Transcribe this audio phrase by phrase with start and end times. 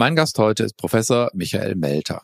[0.00, 2.22] Mein Gast heute ist Professor Michael Melter.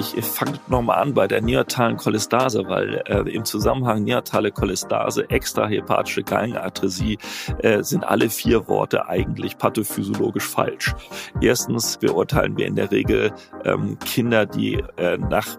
[0.00, 6.22] Ich fange nochmal an bei der neonatalen Cholestase, weil äh, im Zusammenhang neonatale Cholestase, extrahepatische
[6.22, 7.18] Gallenatresie
[7.58, 10.94] äh, sind alle vier Worte eigentlich pathophysiologisch falsch.
[11.40, 13.32] Erstens beurteilen wir in der Regel
[13.64, 15.58] ähm, Kinder, die äh, nach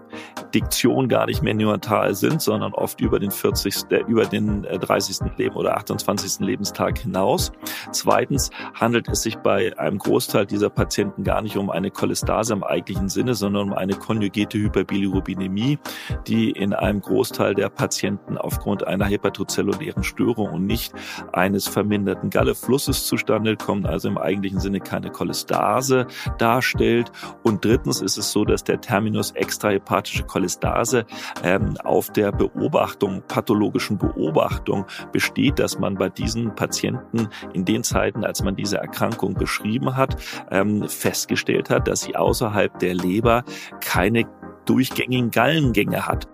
[0.54, 3.90] Diktion gar nicht mehr neonatal sind, sondern oft über den 40.
[3.90, 5.20] Äh, über den 30.
[5.20, 6.40] Äh, Leben oder 28.
[6.40, 7.52] Lebenstag hinaus.
[7.92, 12.64] Zweitens handelt es sich bei einem Großteil dieser Patienten gar nicht um eine Cholestase im
[12.64, 13.94] eigentlichen Sinne, sondern um eine
[14.30, 15.78] konjugierte Hyperbilirubinemie,
[16.28, 20.92] die in einem Großteil der Patienten aufgrund einer hepatozellulären Störung und nicht
[21.32, 26.06] eines verminderten Galleflusses zustande kommt, also im eigentlichen Sinne keine Cholestase
[26.38, 27.10] darstellt.
[27.42, 31.06] Und drittens ist es so, dass der Terminus extrahepatische Cholestase
[31.42, 38.24] ähm, auf der Beobachtung, pathologischen Beobachtung besteht, dass man bei diesen Patienten in den Zeiten,
[38.24, 40.16] als man diese Erkrankung beschrieben hat,
[40.52, 43.42] ähm, festgestellt hat, dass sie außerhalb der Leber
[43.80, 44.19] keine
[44.64, 46.28] durchgängigen Gallengänge hat.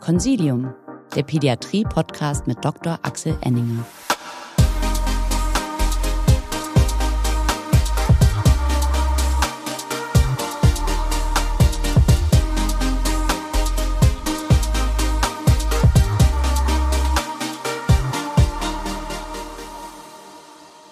[0.00, 0.74] Consilium,
[1.16, 2.98] der Pädiatrie-Podcast mit Dr.
[3.02, 3.84] Axel Enninger.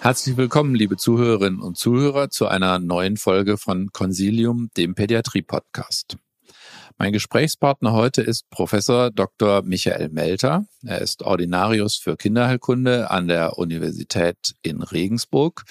[0.03, 6.17] Herzlich willkommen, liebe Zuhörerinnen und Zuhörer, zu einer neuen Folge von Consilium, dem Pädiatrie-Podcast.
[6.97, 9.61] Mein Gesprächspartner heute ist Professor Dr.
[9.61, 10.65] Michael Melter.
[10.85, 15.63] Er ist Ordinarius für Kinderheilkunde an der Universität in Regensburg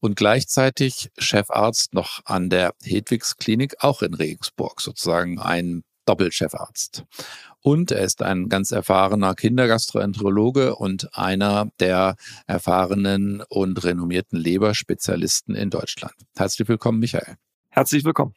[0.00, 7.04] und gleichzeitig Chefarzt noch an der Hedwigs Klinik auch in Regensburg, sozusagen ein Doppelchefarzt.
[7.60, 15.70] Und er ist ein ganz erfahrener Kindergastroenterologe und einer der erfahrenen und renommierten Leberspezialisten in
[15.70, 16.14] Deutschland.
[16.36, 17.36] Herzlich willkommen, Michael.
[17.68, 18.34] Herzlich willkommen.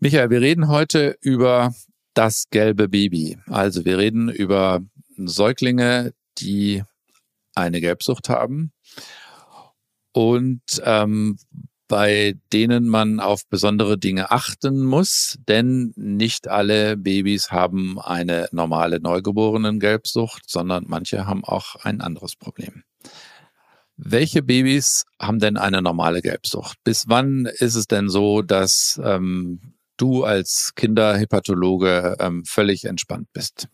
[0.00, 1.72] Michael, wir reden heute über
[2.12, 3.38] das gelbe Baby.
[3.46, 4.80] Also wir reden über
[5.16, 6.82] Säuglinge, die
[7.54, 8.72] eine Gelbsucht haben
[10.12, 11.38] und ähm,
[11.88, 19.00] bei denen man auf besondere Dinge achten muss, denn nicht alle Babys haben eine normale
[19.00, 22.84] Neugeborenen-Gelbsucht, sondern manche haben auch ein anderes Problem.
[23.96, 26.78] Welche Babys haben denn eine normale Gelbsucht?
[26.82, 29.60] Bis wann ist es denn so, dass ähm,
[29.96, 33.68] du als Kinderhepatologe ähm, völlig entspannt bist?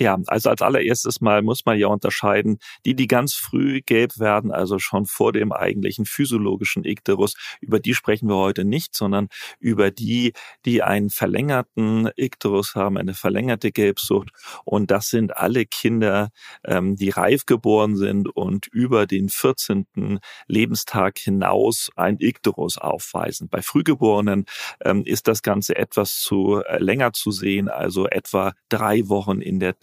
[0.00, 4.50] Ja, also als allererstes mal muss man ja unterscheiden, die, die ganz früh gelb werden,
[4.50, 9.28] also schon vor dem eigentlichen physiologischen Ikterus, über die sprechen wir heute nicht, sondern
[9.58, 10.32] über die,
[10.64, 14.30] die einen verlängerten Ikterus haben, eine verlängerte Gelbsucht.
[14.64, 16.30] Und das sind alle Kinder,
[16.64, 20.18] ähm, die reif geboren sind und über den 14.
[20.46, 23.50] Lebenstag hinaus ein Ikterus aufweisen.
[23.50, 24.46] Bei Frühgeborenen
[24.82, 29.60] ähm, ist das Ganze etwas zu äh, länger zu sehen, also etwa drei Wochen in
[29.60, 29.74] der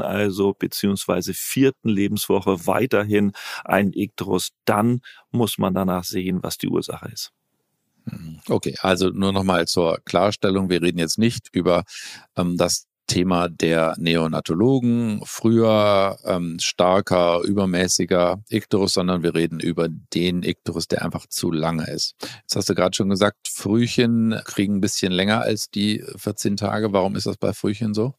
[0.00, 3.32] also beziehungsweise vierten Lebenswoche weiterhin
[3.64, 5.00] ein Ikterus, dann
[5.30, 7.32] muss man danach sehen, was die Ursache ist.
[8.48, 10.68] Okay, also nur nochmal zur Klarstellung.
[10.68, 11.84] Wir reden jetzt nicht über
[12.36, 20.42] ähm, das Thema der Neonatologen, früher ähm, starker, übermäßiger Ikterus, sondern wir reden über den
[20.42, 22.14] Ikterus, der einfach zu lange ist.
[22.40, 26.94] Jetzt hast du gerade schon gesagt, Frühchen kriegen ein bisschen länger als die 14 Tage.
[26.94, 28.14] Warum ist das bei Frühchen so?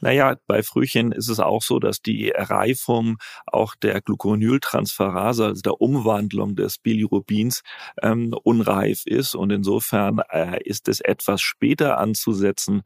[0.00, 5.82] Naja, bei Frühchen ist es auch so, dass die Reifung auch der Gluconyltransferase, also der
[5.82, 7.60] Umwandlung des Bilirubins,
[8.02, 9.34] ähm, unreif ist.
[9.34, 12.80] Und insofern äh, ist es etwas später anzusetzen,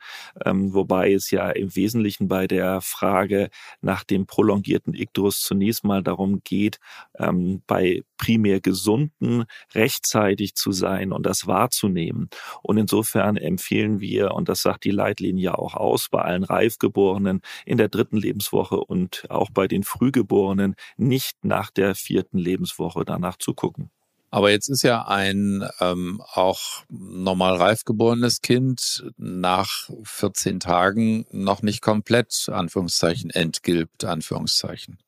[0.44, 3.50] ähm, wobei es ja im Wesentlichen bei der Frage
[3.80, 6.78] nach dem prolongierten Ikterus zunächst mal darum geht,
[7.18, 9.44] ähm, bei primär Gesunden
[9.74, 12.28] rechtzeitig zu sein und das wahrzunehmen.
[12.62, 17.78] Und insofern empfehlen wir, und das sagt die Leitlinie auch aus, bei allen Reifgeborenen in
[17.78, 23.54] der dritten Lebenswoche und auch bei den Frühgeborenen nicht nach der vierten Lebenswoche danach zu
[23.54, 23.90] gucken.
[24.34, 31.62] Aber jetzt ist ja ein ähm, auch normal reif geborenes Kind nach 14 Tagen noch
[31.62, 34.98] nicht komplett, Anführungszeichen, entgilbt, Anführungszeichen.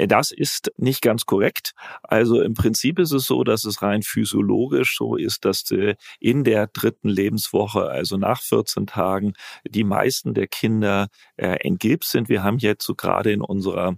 [0.00, 1.72] Äh, das ist nicht ganz korrekt.
[2.02, 6.44] Also im Prinzip ist es so, dass es rein physiologisch so ist, dass äh, in
[6.44, 9.34] der dritten Lebenswoche, also nach 14 Tagen,
[9.68, 12.28] die meisten der Kinder äh, entgilbt sind.
[12.28, 13.96] Wir haben jetzt so gerade in unserer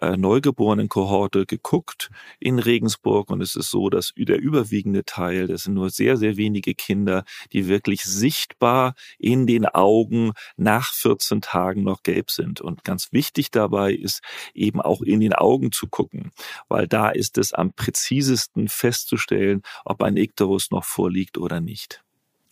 [0.00, 2.10] äh, neugeborenen Kohorte geguckt
[2.40, 6.36] in Regensburg und es ist so, dass der überwiegende Teil, das sind nur sehr, sehr
[6.36, 12.60] wenige Kinder, die wirklich sichtbar in den Augen nach 14 Tagen noch gelb sind.
[12.60, 14.22] Und ganz wichtig dabei ist
[14.54, 16.32] eben auch in den Augen zu gucken,
[16.68, 22.02] weil da ist es am präzisesten festzustellen, ob ein Ikterus noch vorliegt oder nicht.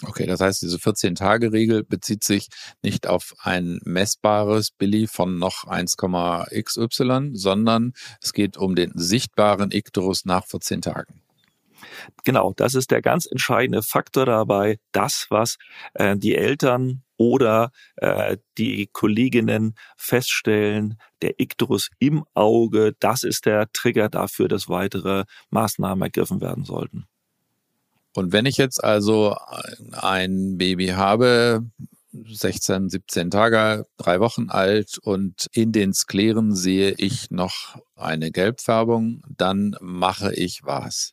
[0.07, 2.49] Okay, das heißt, diese 14-Tage-Regel bezieht sich
[2.83, 7.93] nicht auf ein messbares Billy von noch 1,xy, sondern
[8.23, 11.23] es geht um den sichtbaren Ikterus nach 14 Tagen.
[12.25, 14.79] Genau, das ist der ganz entscheidende Faktor dabei.
[14.93, 15.57] Das, was
[15.95, 23.71] äh, die Eltern oder äh, die Kolleginnen feststellen, der Ikterus im Auge, das ist der
[23.75, 27.05] Trigger dafür, dass weitere Maßnahmen ergriffen werden sollten.
[28.15, 29.37] Und wenn ich jetzt also
[29.93, 31.67] ein Baby habe,
[32.13, 39.23] 16, 17 Tage, drei Wochen alt und in den Skleren sehe ich noch eine Gelbfärbung,
[39.29, 41.13] dann mache ich was.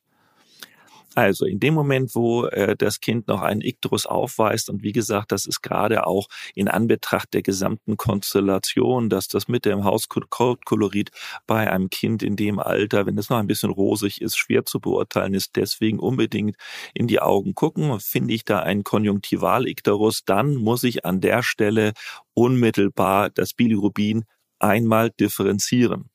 [1.18, 5.32] Also in dem Moment, wo äh, das Kind noch einen Ikterus aufweist, und wie gesagt,
[5.32, 11.10] das ist gerade auch in Anbetracht der gesamten Konstellation, dass das mit dem Hauskolorit
[11.48, 14.80] bei einem Kind in dem Alter, wenn es noch ein bisschen rosig ist, schwer zu
[14.80, 16.56] beurteilen ist, deswegen unbedingt
[16.94, 18.00] in die Augen gucken.
[18.00, 21.94] Finde ich da einen Konjunktival-Ikterus, dann muss ich an der Stelle
[22.36, 24.26] unmittelbar das Bilirubin
[24.60, 26.12] einmal differenzieren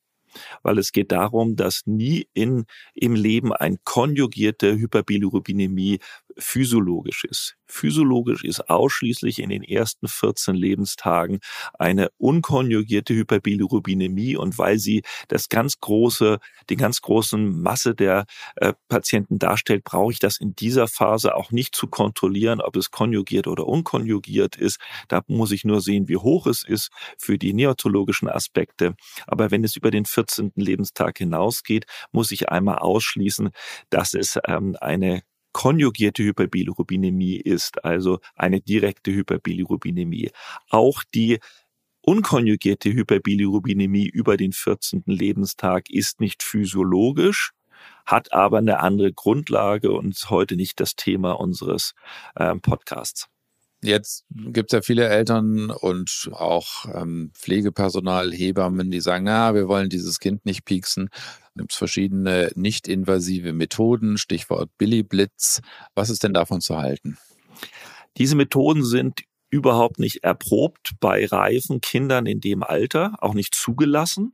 [0.61, 5.99] weil es geht darum, dass nie in, im Leben ein konjugierte Hyperbilirubinemie
[6.37, 7.55] physiologisch ist.
[7.65, 11.39] Physiologisch ist ausschließlich in den ersten 14 Lebenstagen
[11.73, 16.39] eine unkonjugierte Hyperbilirubinemie und weil sie das ganz große,
[16.69, 18.25] die ganz großen Masse der
[18.57, 22.91] äh, Patienten darstellt, brauche ich das in dieser Phase auch nicht zu kontrollieren, ob es
[22.91, 24.79] konjugiert oder unkonjugiert ist.
[25.07, 28.95] Da muss ich nur sehen, wie hoch es ist für die neotologischen Aspekte.
[29.25, 30.51] Aber wenn es über den 14.
[30.55, 33.49] Lebenstag hinausgeht, muss ich einmal ausschließen,
[33.89, 40.31] dass es ähm, eine konjugierte Hyperbilirubinemie ist, also eine direkte Hyperbilirubinemie.
[40.69, 41.39] Auch die
[42.01, 45.03] unkonjugierte Hyperbilirubinemie über den 14.
[45.05, 47.51] Lebenstag ist nicht physiologisch,
[48.05, 51.93] hat aber eine andere Grundlage und ist heute nicht das Thema unseres
[52.35, 53.27] äh, Podcasts.
[53.81, 59.67] Jetzt gibt es ja viele Eltern und auch ähm, Pflegepersonal, Hebammen, die sagen, na, wir
[59.67, 61.09] wollen dieses Kind nicht pieksen.
[61.55, 65.61] Gibt verschiedene nicht-invasive Methoden, Stichwort Billy Blitz.
[65.93, 67.17] Was ist denn davon zu halten?
[68.17, 69.21] Diese Methoden sind
[69.51, 74.33] überhaupt nicht erprobt bei reifen Kindern in dem Alter, auch nicht zugelassen.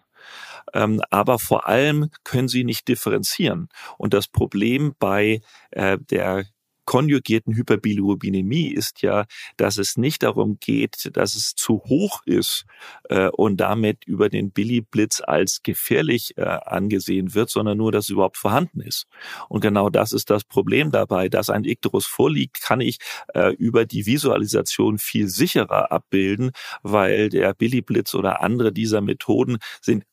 [0.74, 3.68] Ähm, aber vor allem können sie nicht differenzieren.
[3.98, 5.42] Und das Problem bei
[5.72, 6.46] äh, der
[6.90, 9.26] konjugierten Hyperbilirubinemie ist ja,
[9.58, 12.66] dass es nicht darum geht, dass es zu hoch ist
[13.10, 18.10] äh, und damit über den Billy-Blitz als gefährlich äh, angesehen wird, sondern nur, dass es
[18.10, 19.06] überhaupt vorhanden ist.
[19.50, 22.98] Und genau das ist das Problem dabei, dass ein Ikterus vorliegt, kann ich
[23.36, 26.50] äh, über die Visualisation viel sicherer abbilden,
[26.82, 30.06] weil der Billy-Blitz oder andere dieser Methoden sind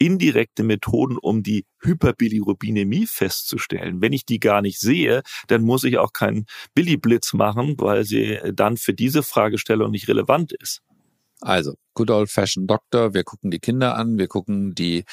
[0.00, 4.00] indirekte Methoden, um die Hyperbilirubinemie festzustellen.
[4.00, 8.38] Wenn ich die gar nicht sehe, dann muss ich auch keinen Billy-Blitz machen, weil sie
[8.54, 10.80] dann für diese Fragestellung nicht relevant ist.
[11.42, 15.04] Also, good old fashioned Doctor, wir gucken die Kinder an, wir gucken die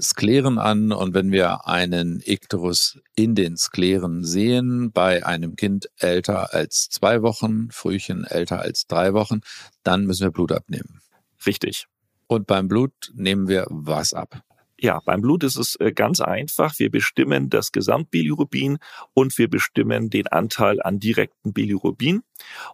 [0.00, 6.54] Skleren an und wenn wir einen Ikterus in den Skleren sehen, bei einem Kind älter
[6.54, 9.40] als zwei Wochen, Frühchen älter als drei Wochen,
[9.82, 11.00] dann müssen wir Blut abnehmen.
[11.46, 11.86] Richtig.
[12.28, 14.42] Und beim Blut nehmen wir was ab?
[14.80, 16.78] Ja, beim Blut ist es äh, ganz einfach.
[16.78, 18.78] Wir bestimmen das Gesamtbilirubin
[19.12, 22.22] und wir bestimmen den Anteil an direkten Bilirubin.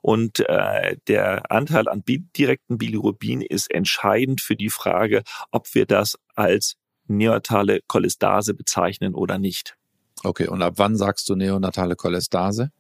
[0.03, 5.87] Und äh, der Anteil an bi direkten Bilirubin ist entscheidend für die Frage, ob wir
[5.87, 9.77] das als neonatale Cholestase bezeichnen oder nicht.
[10.23, 12.71] Okay, und ab wann sagst du neonatale Cholestase?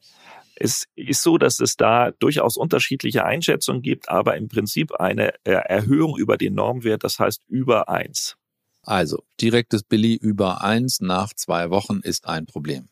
[0.56, 5.52] Es ist so, dass es da durchaus unterschiedliche Einschätzungen gibt, aber im Prinzip eine äh,
[5.52, 8.36] Erhöhung über den Normwert, das heißt über eins.
[8.82, 12.88] Also, direktes Billy über eins nach zwei Wochen ist ein Problem.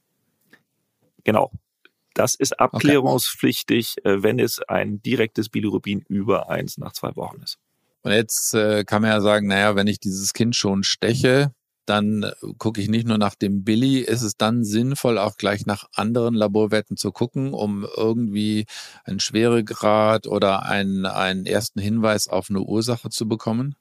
[1.25, 1.52] Genau.
[2.14, 4.23] Das ist abklärungspflichtig, okay.
[4.23, 7.59] wenn es ein direktes Bilirubin über eins nach zwei Wochen ist.
[8.02, 11.54] Und jetzt äh, kann man ja sagen, naja, wenn ich dieses Kind schon steche,
[11.87, 15.67] dann äh, gucke ich nicht nur nach dem Billy, ist es dann sinnvoll, auch gleich
[15.67, 18.67] nach anderen Laborwerten zu gucken, um irgendwie
[19.05, 23.77] einen Schweregrad oder einen, einen ersten Hinweis auf eine Ursache zu bekommen?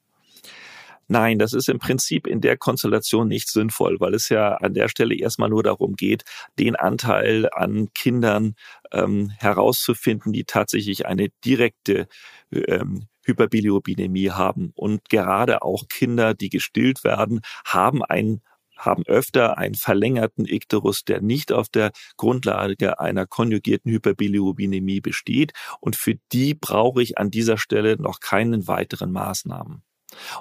[1.11, 4.87] Nein, das ist im Prinzip in der Konstellation nicht sinnvoll, weil es ja an der
[4.87, 6.23] Stelle erstmal nur darum geht,
[6.57, 8.55] den Anteil an Kindern
[8.93, 12.07] ähm, herauszufinden, die tatsächlich eine direkte
[12.53, 14.71] ähm, Hyperbilirubinemie haben.
[14.75, 18.41] Und gerade auch Kinder, die gestillt werden, haben ein
[18.77, 25.53] haben öfter einen verlängerten Ikterus, der nicht auf der Grundlage einer konjugierten Hyperbilirubinemie besteht.
[25.79, 29.83] Und für die brauche ich an dieser Stelle noch keinen weiteren Maßnahmen.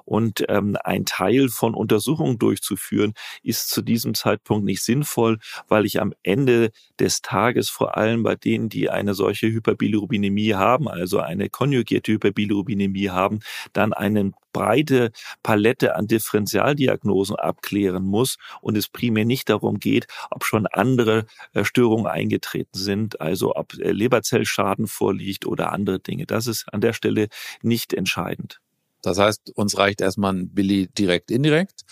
[0.04, 6.00] Und ähm, ein Teil von Untersuchungen durchzuführen, ist zu diesem Zeitpunkt nicht sinnvoll, weil ich
[6.00, 11.48] am Ende des Tages vor allem bei denen, die eine solche Hyperbilirubinemie haben, also eine
[11.48, 13.40] konjugierte Hyperbilirubinemie haben,
[13.72, 15.12] dann eine breite
[15.42, 21.64] Palette an Differentialdiagnosen abklären muss und es primär nicht darum geht, ob schon andere äh,
[21.64, 26.26] Störungen eingetreten sind, also ob äh, Leberzellschaden vorliegt oder andere Dinge.
[26.26, 27.28] Das ist an der Stelle
[27.62, 28.60] nicht entscheidend.
[29.02, 31.82] Das heißt, uns reicht erstmal ein Billy direkt indirekt.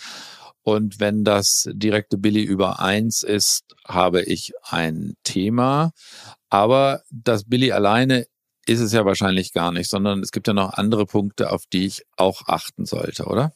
[0.63, 5.91] Und wenn das direkte Billy über eins ist, habe ich ein Thema.
[6.49, 8.27] Aber das Billy alleine
[8.65, 11.85] ist es ja wahrscheinlich gar nicht, sondern es gibt ja noch andere Punkte, auf die
[11.85, 13.51] ich auch achten sollte, oder?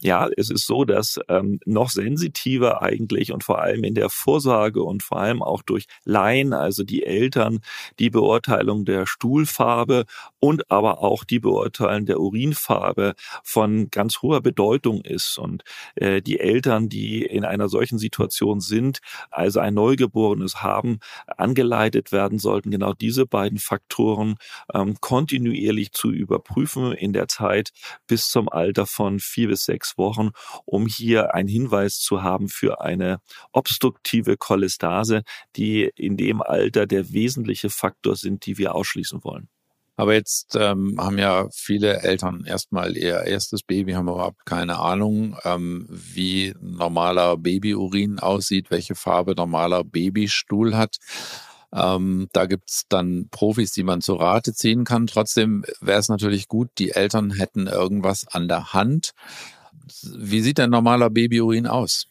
[0.00, 4.80] Ja, es ist so, dass ähm, noch sensitiver eigentlich und vor allem in der Vorsorge
[4.84, 7.58] und vor allem auch durch Laien, also die Eltern,
[7.98, 10.04] die Beurteilung der Stuhlfarbe
[10.38, 15.36] und aber auch die Beurteilung der Urinfarbe von ganz hoher Bedeutung ist.
[15.36, 15.64] Und
[15.96, 19.00] äh, die Eltern, die in einer solchen Situation sind,
[19.32, 21.00] also ein Neugeborenes haben,
[21.36, 24.36] angeleitet werden sollten, genau diese beiden Faktoren
[24.72, 27.72] ähm, kontinuierlich zu überprüfen in der Zeit
[28.06, 30.30] bis zum Alter von vier bis sechs sechs Wochen,
[30.64, 33.20] um hier einen Hinweis zu haben für eine
[33.52, 35.22] obstruktive Cholestase,
[35.56, 39.48] die in dem Alter der wesentliche Faktor sind, die wir ausschließen wollen.
[39.98, 45.36] Aber jetzt ähm, haben ja viele Eltern erstmal ihr erstes Baby, haben überhaupt keine Ahnung,
[45.42, 50.98] ähm, wie normaler Babyurin aussieht, welche Farbe normaler Babystuhl hat.
[51.72, 55.08] Ähm, da gibt's dann Profis, die man zur Rate ziehen kann.
[55.08, 59.14] Trotzdem wäre es natürlich gut, die Eltern hätten irgendwas an der Hand,
[60.16, 62.08] wie sieht ein normaler Babyurin aus?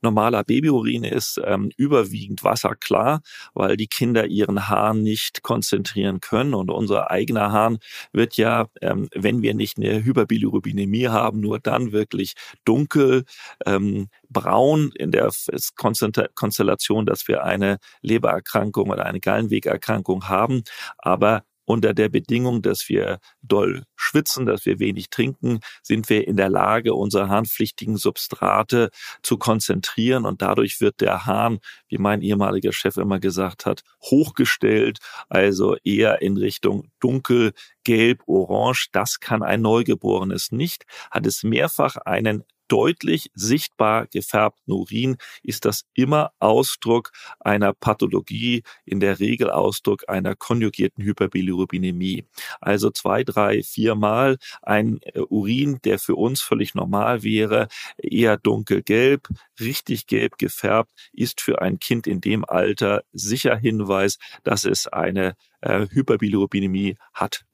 [0.00, 3.20] Normaler Babyurin ist ähm, überwiegend wasserklar,
[3.54, 6.54] weil die Kinder ihren Hahn nicht konzentrieren können.
[6.54, 7.78] Und unser eigener Hahn
[8.12, 13.24] wird ja, ähm, wenn wir nicht eine Hyperbilirubinemie haben, nur dann wirklich dunkel,
[13.66, 15.30] ähm, braun in der
[15.76, 20.62] Konstellation, dass wir eine Lebererkrankung oder eine Gallenwegerkrankung haben.
[20.98, 26.38] Aber unter der Bedingung, dass wir doll schwitzen, dass wir wenig trinken, sind wir in
[26.38, 28.88] der Lage, unsere harnpflichtigen Substrate
[29.22, 31.58] zu konzentrieren und dadurch wird der Hahn,
[31.88, 34.98] wie mein ehemaliger Chef immer gesagt hat, hochgestellt,
[35.28, 37.52] also eher in Richtung dunkel,
[37.84, 38.88] gelb, orange.
[38.92, 45.84] Das kann ein Neugeborenes nicht, hat es mehrfach einen deutlich sichtbar gefärbten Urin ist das
[45.94, 47.10] immer Ausdruck
[47.40, 52.26] einer Pathologie, in der Regel Ausdruck einer konjugierten Hyperbilirubinemie.
[52.60, 59.28] Also zwei, drei, viermal ein äh, Urin, der für uns völlig normal wäre, eher dunkelgelb,
[59.58, 65.34] richtig gelb gefärbt, ist für ein Kind in dem Alter sicher Hinweis, dass es eine
[65.60, 67.44] äh, Hyperbilirubinemie hat.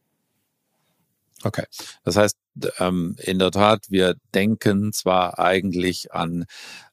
[1.42, 1.64] Okay,
[2.04, 2.38] das heißt
[2.78, 6.44] ähm, in der Tat, wir denken zwar eigentlich an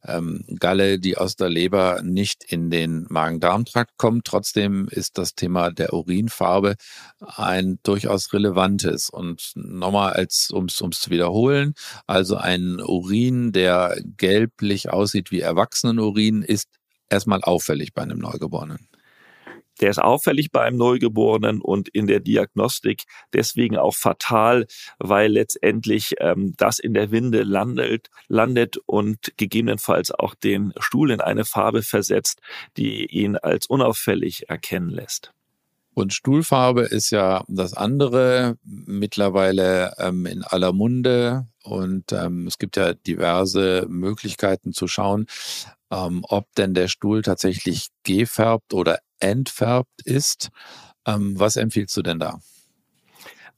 [0.03, 5.71] ähm, Galle, die aus der Leber nicht in den Magen-Darm-Trakt kommt, trotzdem ist das Thema
[5.71, 6.75] der Urinfarbe
[7.19, 11.73] ein durchaus relevantes und nochmal als ums ums zu wiederholen,
[12.07, 16.69] also ein Urin, der gelblich aussieht wie Erwachsenenurin, ist
[17.09, 18.90] erstmal auffällig bei einem Neugeborenen.
[19.81, 24.67] Der ist auffällig bei einem Neugeborenen und in der Diagnostik deswegen auch fatal,
[24.99, 31.21] weil letztendlich ähm, das in der Winde landet, landet und gegebenenfalls auch den Stuhl in
[31.21, 32.41] eine Farbe versetzt,
[32.77, 35.33] die ihn als unauffällig erkennen lässt.
[35.93, 42.77] Und Stuhlfarbe ist ja das andere mittlerweile ähm, in aller Munde und ähm, es gibt
[42.77, 45.25] ja diverse Möglichkeiten zu schauen,
[45.91, 50.49] ähm, ob denn der Stuhl tatsächlich gefärbt oder entfärbt ist.
[51.05, 52.39] Ähm, was empfiehlst du denn da?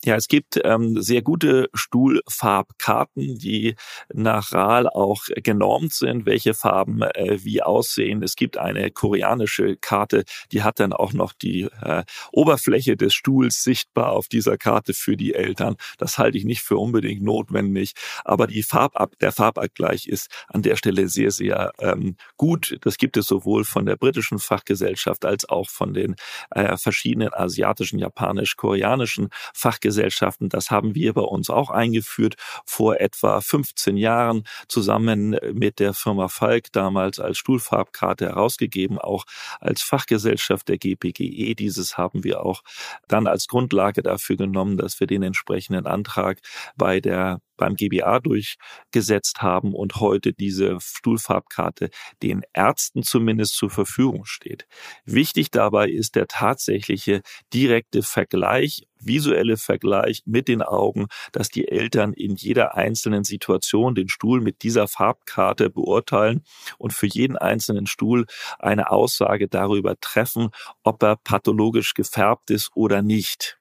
[0.05, 3.75] Ja, es gibt ähm, sehr gute Stuhlfarbkarten, die
[4.13, 8.21] nach RAL auch genormt sind, welche Farben äh, wie aussehen.
[8.21, 13.63] Es gibt eine koreanische Karte, die hat dann auch noch die äh, Oberfläche des Stuhls
[13.63, 15.77] sichtbar auf dieser Karte für die Eltern.
[15.97, 17.93] Das halte ich nicht für unbedingt notwendig,
[18.25, 22.77] aber die Farbab der Farbabgleich ist an der Stelle sehr, sehr ähm, gut.
[22.81, 26.15] Das gibt es sowohl von der britischen Fachgesellschaft als auch von den
[26.51, 30.49] äh, verschiedenen asiatischen, japanisch, koreanischen Fachgesellschaften Gesellschaften.
[30.49, 32.35] Das haben wir bei uns auch eingeführt
[32.65, 39.25] vor etwa 15 Jahren zusammen mit der Firma Falk damals als Stuhlfarbkarte herausgegeben, auch
[39.59, 41.53] als Fachgesellschaft der GPGE.
[41.53, 42.63] Dieses haben wir auch
[43.07, 46.39] dann als Grundlage dafür genommen, dass wir den entsprechenden Antrag
[46.75, 51.89] bei der beim GBA durchgesetzt haben und heute diese Stuhlfarbkarte
[52.21, 54.67] den Ärzten zumindest zur Verfügung steht.
[55.05, 57.21] Wichtig dabei ist der tatsächliche
[57.53, 64.09] direkte Vergleich, visuelle Vergleich mit den Augen, dass die Eltern in jeder einzelnen Situation den
[64.09, 66.43] Stuhl mit dieser Farbkarte beurteilen
[66.77, 68.25] und für jeden einzelnen Stuhl
[68.59, 70.49] eine Aussage darüber treffen,
[70.83, 73.59] ob er pathologisch gefärbt ist oder nicht.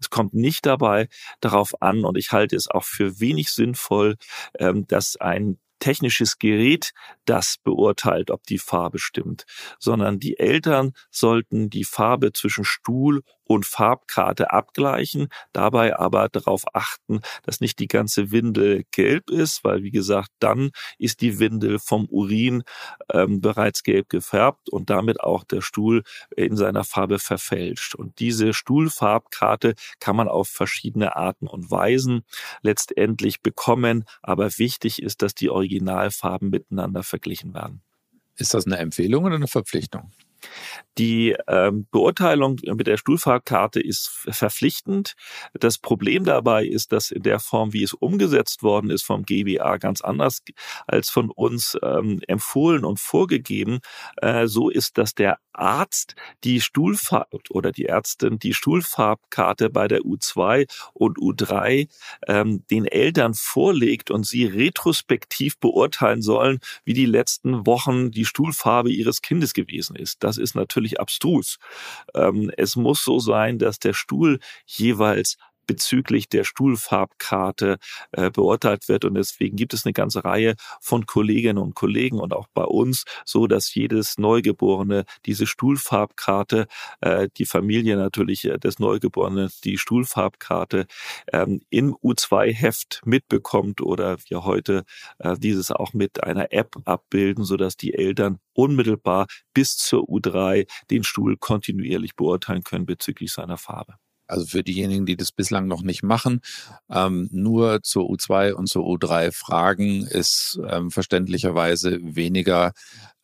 [0.00, 1.08] Es kommt nicht dabei
[1.40, 4.16] darauf an, und ich halte es auch für wenig sinnvoll,
[4.58, 6.92] ähm, dass ein technisches Gerät
[7.24, 9.44] das beurteilt, ob die Farbe stimmt,
[9.78, 17.20] sondern die Eltern sollten die Farbe zwischen Stuhl und Farbkarte abgleichen, dabei aber darauf achten,
[17.42, 22.06] dass nicht die ganze Windel gelb ist, weil wie gesagt, dann ist die Windel vom
[22.06, 22.62] Urin
[23.12, 26.04] ähm, bereits gelb gefärbt und damit auch der Stuhl
[26.36, 27.96] in seiner Farbe verfälscht.
[27.96, 32.22] Und diese Stuhlfarbkarte kann man auf verschiedene Arten und Weisen
[32.62, 37.82] letztendlich bekommen, aber wichtig ist, dass die Originalfarben miteinander verglichen werden.
[38.36, 40.12] Ist das eine Empfehlung oder eine Verpflichtung?
[40.98, 45.14] Die ähm, Beurteilung mit der Stuhlfahrkarte ist verpflichtend.
[45.54, 49.78] Das Problem dabei ist, dass in der Form, wie es umgesetzt worden ist vom GBA,
[49.78, 50.42] ganz anders
[50.86, 53.80] als von uns ähm, empfohlen und vorgegeben.
[54.16, 60.00] Äh, so ist, dass der Arzt die Stuhlfarb oder die Ärztin die Stuhlfarbkarte bei der
[60.00, 61.88] U2 und U3
[62.26, 68.90] ähm, den Eltern vorlegt und sie retrospektiv beurteilen sollen, wie die letzten Wochen die Stuhlfarbe
[68.90, 70.22] ihres Kindes gewesen ist.
[70.22, 71.58] Das ist natürlich abstrus.
[72.14, 75.36] Ähm, es muss so sein, dass der Stuhl jeweils
[75.70, 77.78] bezüglich der Stuhlfarbkarte
[78.10, 79.04] äh, beurteilt wird.
[79.04, 83.04] Und deswegen gibt es eine ganze Reihe von Kolleginnen und Kollegen und auch bei uns,
[83.24, 86.66] so dass jedes Neugeborene diese Stuhlfarbkarte,
[87.02, 90.86] äh, die Familie natürlich äh, des Neugeborenen, die Stuhlfarbkarte
[91.32, 94.84] ähm, im U2-Heft mitbekommt oder wir heute
[95.38, 101.04] dieses auch mit einer App abbilden, so dass die Eltern unmittelbar bis zur U3 den
[101.04, 103.96] Stuhl kontinuierlich beurteilen können bezüglich seiner Farbe.
[104.30, 106.40] Also für diejenigen, die das bislang noch nicht machen,
[106.90, 112.72] ähm, nur zur U2 und zur U3 fragen, ist ähm, verständlicherweise weniger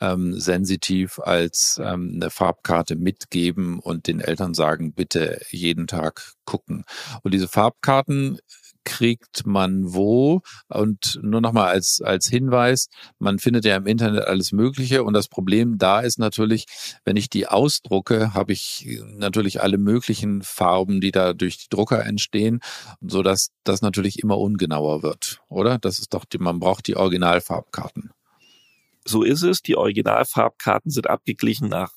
[0.00, 6.84] ähm, sensitiv als ähm, eine Farbkarte mitgeben und den Eltern sagen, bitte jeden Tag gucken.
[7.22, 8.38] Und diese Farbkarten
[8.86, 10.40] kriegt man wo?
[10.68, 15.28] Und nur nochmal als, als Hinweis, man findet ja im Internet alles Mögliche und das
[15.28, 16.66] Problem da ist natürlich,
[17.04, 22.06] wenn ich die ausdrucke, habe ich natürlich alle möglichen Farben, die da durch die Drucker
[22.06, 22.60] entstehen,
[23.00, 25.78] so dass das natürlich immer ungenauer wird, oder?
[25.78, 28.12] Das ist doch, die, man braucht die Originalfarbkarten.
[29.08, 29.62] So ist es.
[29.62, 31.92] Die Originalfarbkarten sind abgeglichen nach,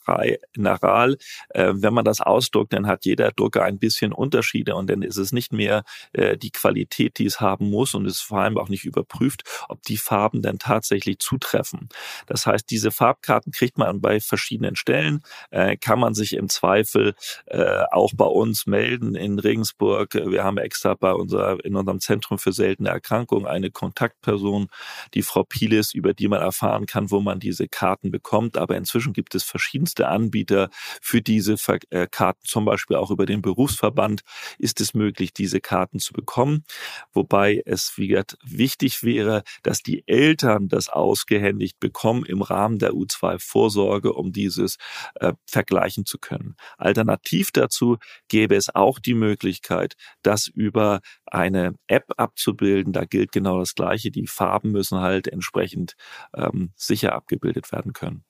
[0.56, 1.18] nach RAL.
[1.50, 5.18] Äh, wenn man das ausdruckt, dann hat jeder Drucker ein bisschen Unterschiede und dann ist
[5.18, 8.70] es nicht mehr äh, die Qualität, die es haben muss und ist vor allem auch
[8.70, 11.90] nicht überprüft, ob die Farben dann tatsächlich zutreffen.
[12.28, 17.16] Das heißt, diese Farbkarten kriegt man bei verschiedenen Stellen, äh, kann man sich im Zweifel
[17.48, 20.14] äh, auch bei uns melden in Regensburg.
[20.14, 24.68] Wir haben extra bei unser, in unserem Zentrum für seltene Erkrankungen eine Kontaktperson,
[25.16, 28.58] die Frau Pielis, über die man erfahren kann, kann, wo man diese Karten bekommt.
[28.58, 30.70] Aber inzwischen gibt es verschiedenste Anbieter
[31.02, 31.56] für diese
[31.90, 34.22] äh, Karten, zum Beispiel auch über den Berufsverband
[34.58, 36.66] ist es möglich, diese Karten zu bekommen.
[37.14, 44.14] Wobei es wie wichtig wäre, dass die Eltern das ausgehändigt bekommen im Rahmen der U2-Vorsorge,
[44.14, 44.78] um dieses
[45.16, 46.56] äh, vergleichen zu können.
[46.78, 52.94] Alternativ dazu gäbe es auch die Möglichkeit, das über eine App abzubilden.
[52.94, 54.12] Da gilt genau das Gleiche.
[54.12, 55.96] Die Farben müssen halt entsprechend
[56.36, 58.24] ähm, sicher abgebildet werden können.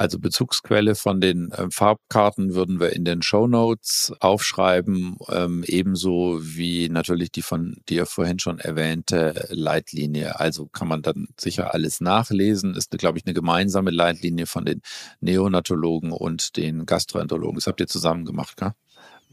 [0.00, 6.38] Also Bezugsquelle von den äh, Farbkarten würden wir in den Show Notes aufschreiben, ähm, ebenso
[6.40, 10.40] wie natürlich die von dir vorhin schon erwähnte Leitlinie.
[10.40, 12.74] Also kann man dann sicher alles nachlesen.
[12.74, 14.80] Ist, glaube ich, eine gemeinsame Leitlinie von den
[15.20, 17.56] Neonatologen und den Gastroenterologen.
[17.56, 18.72] Das habt ihr zusammen gemacht, gell?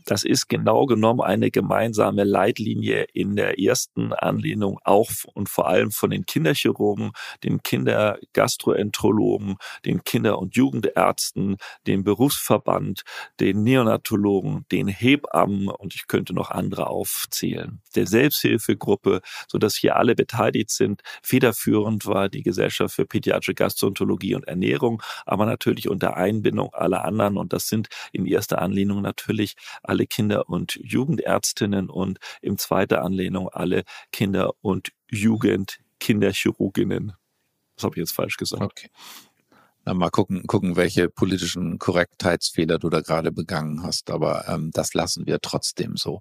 [0.07, 5.91] Das ist genau genommen eine gemeinsame Leitlinie in der ersten Anlehnung auch und vor allem
[5.91, 7.11] von den Kinderchirurgen,
[7.43, 13.01] den Kindergastroenterologen, den Kinder- und Jugendärzten, dem Berufsverband,
[13.41, 17.81] den Neonatologen, den Hebammen und ich könnte noch andere aufzählen.
[17.93, 21.01] Der Selbsthilfegruppe, so dass hier alle beteiligt sind.
[21.21, 27.35] Federführend war die Gesellschaft für pädiatrische Gastroenterologie und Ernährung, aber natürlich unter Einbindung aller anderen
[27.35, 32.99] und das sind in erster Anlehnung natürlich alle alle Kinder- und Jugendärztinnen und im zweiten
[32.99, 37.13] Anlehnung alle Kinder- und Jugendkinderchirurginnen.
[37.75, 38.61] Das habe ich jetzt falsch gesagt.
[38.61, 38.89] Okay.
[39.93, 44.09] Mal gucken, gucken, welche politischen Korrektheitsfehler du da gerade begangen hast.
[44.09, 46.19] Aber ähm, das lassen wir trotzdem so.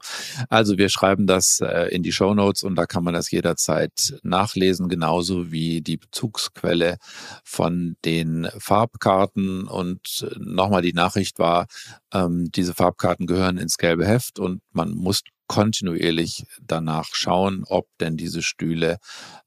[0.49, 4.19] Also wir schreiben das äh, in die Show Notes und da kann man das jederzeit
[4.23, 6.97] nachlesen, genauso wie die Bezugsquelle
[7.45, 9.69] von den Farbkarten.
[9.69, 11.67] Und nochmal die Nachricht war,
[12.13, 18.17] ähm, diese Farbkarten gehören ins gelbe Heft und man muss kontinuierlich danach schauen, ob denn
[18.17, 18.99] diese Stühle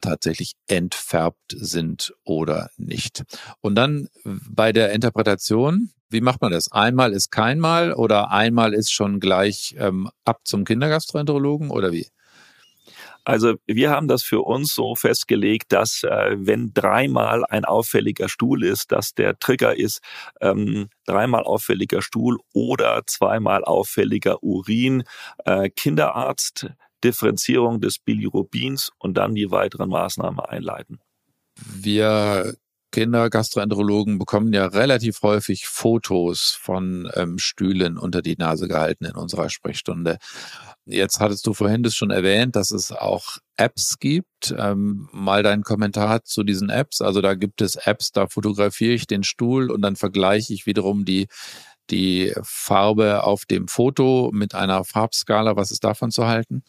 [0.02, 3.24] tatsächlich entfärbt sind oder nicht.
[3.62, 6.72] Und dann bei der Interpretation, wie macht man das?
[6.72, 12.08] Einmal ist keinmal oder einmal ist schon gleich ähm, ab zum Kindergastroenterologen oder wie?
[13.30, 18.64] Also wir haben das für uns so festgelegt, dass äh, wenn dreimal ein auffälliger Stuhl
[18.64, 20.02] ist, dass der Trigger ist
[20.42, 25.04] ähm, dreimal auffälliger Stuhl oder zweimal auffälliger Urin,
[25.46, 26.72] äh, Kinderarzt,
[27.04, 31.00] Differenzierung des Bilirubins und dann die weiteren Maßnahmen einleiten.
[31.56, 32.56] Wir
[32.92, 39.50] Kindergastroenterologen bekommen ja relativ häufig Fotos von ähm, Stühlen unter die Nase gehalten in unserer
[39.50, 40.18] Sprechstunde.
[40.86, 44.56] Jetzt hattest du vorhin das schon erwähnt, dass es auch Apps gibt.
[44.58, 47.02] Ähm, mal dein Kommentar zu diesen Apps.
[47.02, 51.06] Also da gibt es Apps, da fotografiere ich den Stuhl und dann vergleiche ich wiederum
[51.06, 51.28] die,
[51.92, 55.56] die Farbe auf dem Foto mit einer Farbskala.
[55.56, 56.64] Was ist davon zu halten?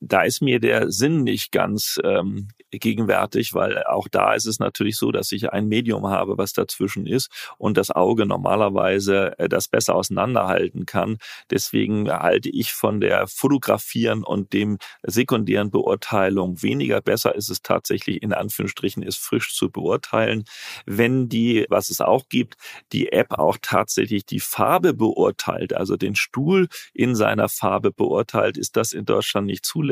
[0.00, 4.96] Da ist mir der Sinn nicht ganz ähm, gegenwärtig, weil auch da ist es natürlich
[4.96, 9.68] so, dass ich ein Medium habe, was dazwischen ist und das Auge normalerweise äh, das
[9.68, 11.18] besser auseinanderhalten kann.
[11.50, 17.00] Deswegen halte ich von der Fotografieren und dem sekundären Beurteilung weniger.
[17.00, 20.44] Besser ist es tatsächlich in Anführungsstrichen, ist frisch zu beurteilen.
[20.86, 22.56] Wenn die, was es auch gibt,
[22.92, 28.76] die App auch tatsächlich die Farbe beurteilt, also den Stuhl in seiner Farbe beurteilt, ist
[28.76, 29.87] das in Deutschland nicht zulässig.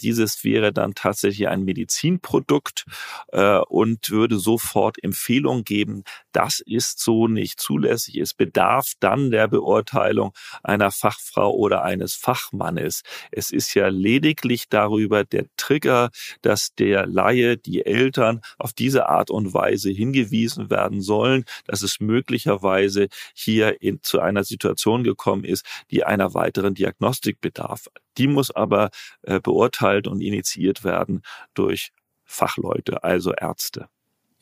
[0.00, 2.84] Dieses wäre dann tatsächlich ein Medizin Medizinprodukt
[3.28, 8.16] äh, und würde sofort Empfehlung geben, das ist so nicht zulässig.
[8.16, 13.02] Es bedarf dann der Beurteilung einer Fachfrau oder eines Fachmannes.
[13.30, 16.10] Es ist ja lediglich darüber der Trigger,
[16.42, 22.00] dass der Laie, die Eltern auf diese Art und Weise hingewiesen werden sollen, dass es
[22.00, 27.88] möglicherweise hier in, zu einer Situation gekommen ist, die einer weiteren Diagnostik bedarf.
[28.18, 28.90] Die muss aber
[29.22, 31.22] äh, beurteilt und initiiert werden
[31.54, 31.92] durch
[32.24, 33.88] Fachleute, also Ärzte.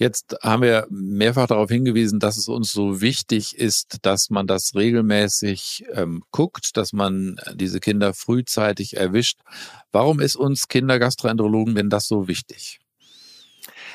[0.00, 4.76] Jetzt haben wir mehrfach darauf hingewiesen, dass es uns so wichtig ist, dass man das
[4.76, 9.40] regelmäßig ähm, guckt, dass man diese Kinder frühzeitig erwischt.
[9.90, 12.78] Warum ist uns Kindergastroenterologen denn das so wichtig?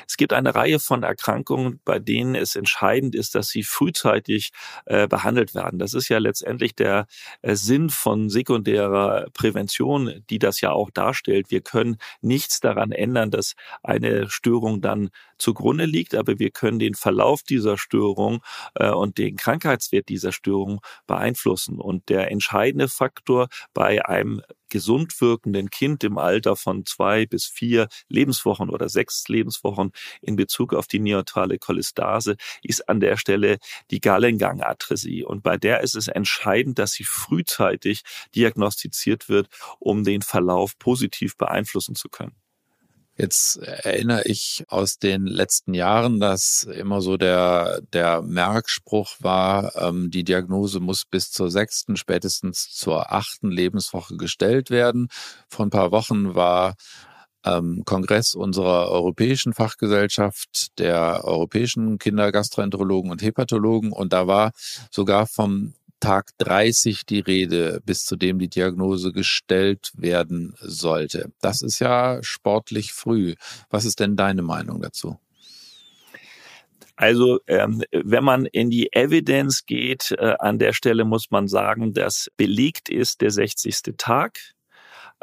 [0.08, 4.52] Es gibt eine Reihe von Erkrankungen, bei denen es entscheidend ist, dass sie frühzeitig
[4.86, 5.80] äh, behandelt werden.
[5.80, 7.08] Das ist ja letztendlich der
[7.42, 11.52] äh, Sinn von sekundärer Prävention, die das ja auch darstellt.
[11.52, 15.10] Wir können nichts daran ändern, dass eine Störung dann
[15.44, 18.42] zugrunde liegt, aber wir können den Verlauf dieser Störung
[18.76, 21.80] äh, und den Krankheitswert dieser Störung beeinflussen.
[21.80, 27.90] Und der entscheidende Faktor bei einem gesund wirkenden Kind im Alter von zwei bis vier
[28.08, 33.60] Lebenswochen oder sechs Lebenswochen in Bezug auf die neotrale Cholestase ist an der Stelle
[33.92, 35.24] die Gallengangatresie.
[35.24, 38.02] Und bei der ist es entscheidend, dass sie frühzeitig
[38.34, 39.48] diagnostiziert wird,
[39.80, 42.43] um den Verlauf positiv beeinflussen zu können.
[43.16, 50.10] Jetzt erinnere ich aus den letzten Jahren, dass immer so der, der Merkspruch war, ähm,
[50.10, 55.10] die Diagnose muss bis zur sechsten, spätestens zur achten Lebenswoche gestellt werden.
[55.48, 56.74] Vor ein paar Wochen war
[57.46, 63.92] ähm, Kongress unserer europäischen Fachgesellschaft, der europäischen Kindergastroenterologen und Hepatologen.
[63.92, 64.54] Und da war
[64.90, 71.32] sogar vom Tag 30 die Rede, bis zu dem die Diagnose gestellt werden sollte.
[71.40, 73.36] Das ist ja sportlich früh.
[73.70, 75.18] Was ist denn deine Meinung dazu?
[76.98, 81.94] Also ähm, wenn man in die Evidence geht, äh, an der Stelle muss man sagen,
[81.94, 83.96] dass belegt ist der 60.
[83.98, 84.38] Tag.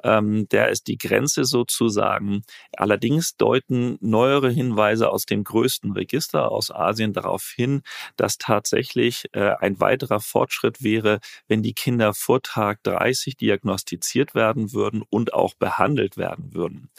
[0.04, 2.42] Ähm, der ist die Grenze sozusagen.
[2.76, 7.82] Allerdings deuten neuere Hinweise aus dem größten Register aus Asien darauf hin,
[8.16, 14.72] dass tatsächlich äh, ein weiterer Fortschritt wäre, wenn die Kinder vor Tag 30 diagnostiziert werden
[14.72, 16.90] würden und auch behandelt werden würden.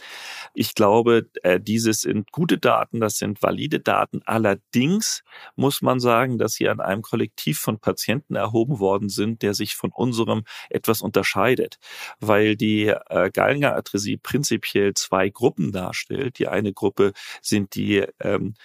[0.54, 4.22] Ich glaube, äh, dieses sind gute Daten, das sind valide Daten.
[4.26, 5.24] Allerdings
[5.56, 9.76] muss man sagen, dass sie an einem Kollektiv von Patienten erhoben worden sind, der sich
[9.76, 11.78] von unserem etwas unterscheidet,
[12.20, 16.39] weil die äh, Gallengangatresie prinzipiell zwei Gruppen darstellt.
[16.39, 18.56] Die eine Gruppe sind die ähm,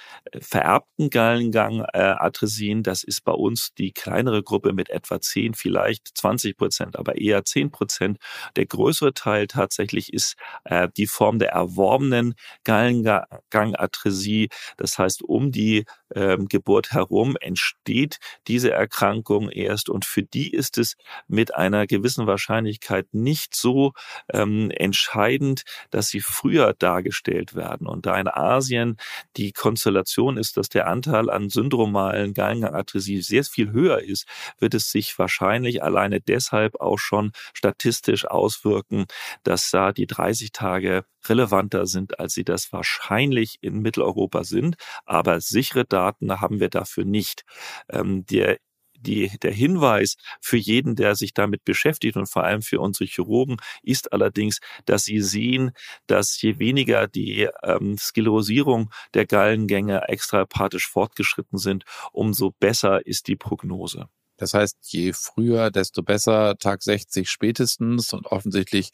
[0.41, 2.83] vererbten Gallengangatresien.
[2.83, 7.45] Das ist bei uns die kleinere Gruppe mit etwa 10, vielleicht 20 Prozent, aber eher
[7.45, 8.19] 10 Prozent.
[8.57, 12.35] Der größere Teil tatsächlich ist äh, die Form der erworbenen
[12.65, 14.49] Gallengangatresie.
[14.77, 15.85] Das heißt, um die
[16.15, 20.97] ähm, Geburt herum entsteht diese Erkrankung erst und für die ist es
[21.29, 23.93] mit einer gewissen Wahrscheinlichkeit nicht so
[24.33, 27.87] ähm, entscheidend, dass sie früher dargestellt werden.
[27.87, 28.97] Und da in Asien
[29.37, 34.27] die Konstellation ist, dass der Anteil an syndromalen Gallengangatresie sehr viel höher ist,
[34.59, 39.07] wird es sich wahrscheinlich alleine deshalb auch schon statistisch auswirken,
[39.43, 44.77] dass da die 30 Tage relevanter sind, als sie das wahrscheinlich in Mitteleuropa sind.
[45.05, 47.45] Aber sichere Daten haben wir dafür nicht.
[47.91, 48.59] Ähm, der
[49.07, 53.57] die, der Hinweis für jeden, der sich damit beschäftigt und vor allem für unsere Chirurgen
[53.83, 55.73] ist allerdings, dass sie sehen,
[56.07, 63.37] dass je weniger die ähm, Sklerosierung der Gallengänge extrahepatisch fortgeschritten sind, umso besser ist die
[63.37, 64.09] Prognose.
[64.37, 68.91] Das heißt, je früher, desto besser, Tag 60 spätestens und offensichtlich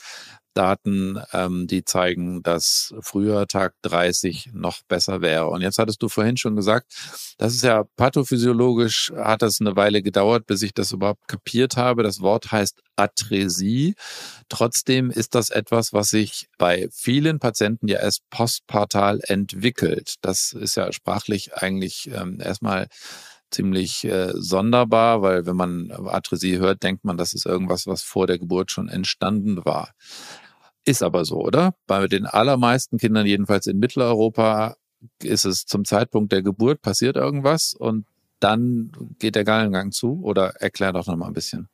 [0.54, 5.48] Daten, ähm, die zeigen, dass früher Tag 30 noch besser wäre.
[5.48, 6.92] Und jetzt hattest du vorhin schon gesagt,
[7.38, 12.02] das ist ja pathophysiologisch, hat das eine Weile gedauert, bis ich das überhaupt kapiert habe.
[12.02, 13.94] Das Wort heißt Atresie.
[14.48, 20.16] Trotzdem ist das etwas, was sich bei vielen Patienten ja erst postpartal entwickelt.
[20.20, 22.88] Das ist ja sprachlich eigentlich ähm, erstmal
[23.52, 28.26] ziemlich äh, sonderbar, weil wenn man Atresie hört, denkt man, das ist irgendwas, was vor
[28.26, 29.92] der Geburt schon entstanden war.
[30.84, 31.74] Ist aber so, oder?
[31.86, 34.76] Bei den allermeisten Kindern, jedenfalls in Mitteleuropa,
[35.22, 38.06] ist es zum Zeitpunkt der Geburt passiert irgendwas und
[38.40, 41.68] dann geht der Gallengang zu oder erklär doch noch mal ein bisschen.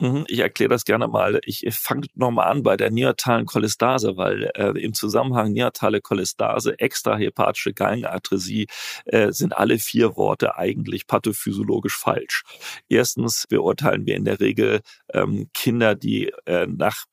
[0.00, 1.40] Mhm, ich erkläre das gerne mal.
[1.44, 7.74] Ich fange nochmal an bei der neonatalen Cholestase, weil äh, im Zusammenhang neonatale Cholestase, extrahepatische
[7.74, 8.66] Gallenatresie
[9.04, 12.44] äh, sind alle vier Worte eigentlich pathophysiologisch falsch.
[12.88, 14.80] Erstens beurteilen wir in der Regel
[15.12, 17.04] ähm, Kinder, die äh, nach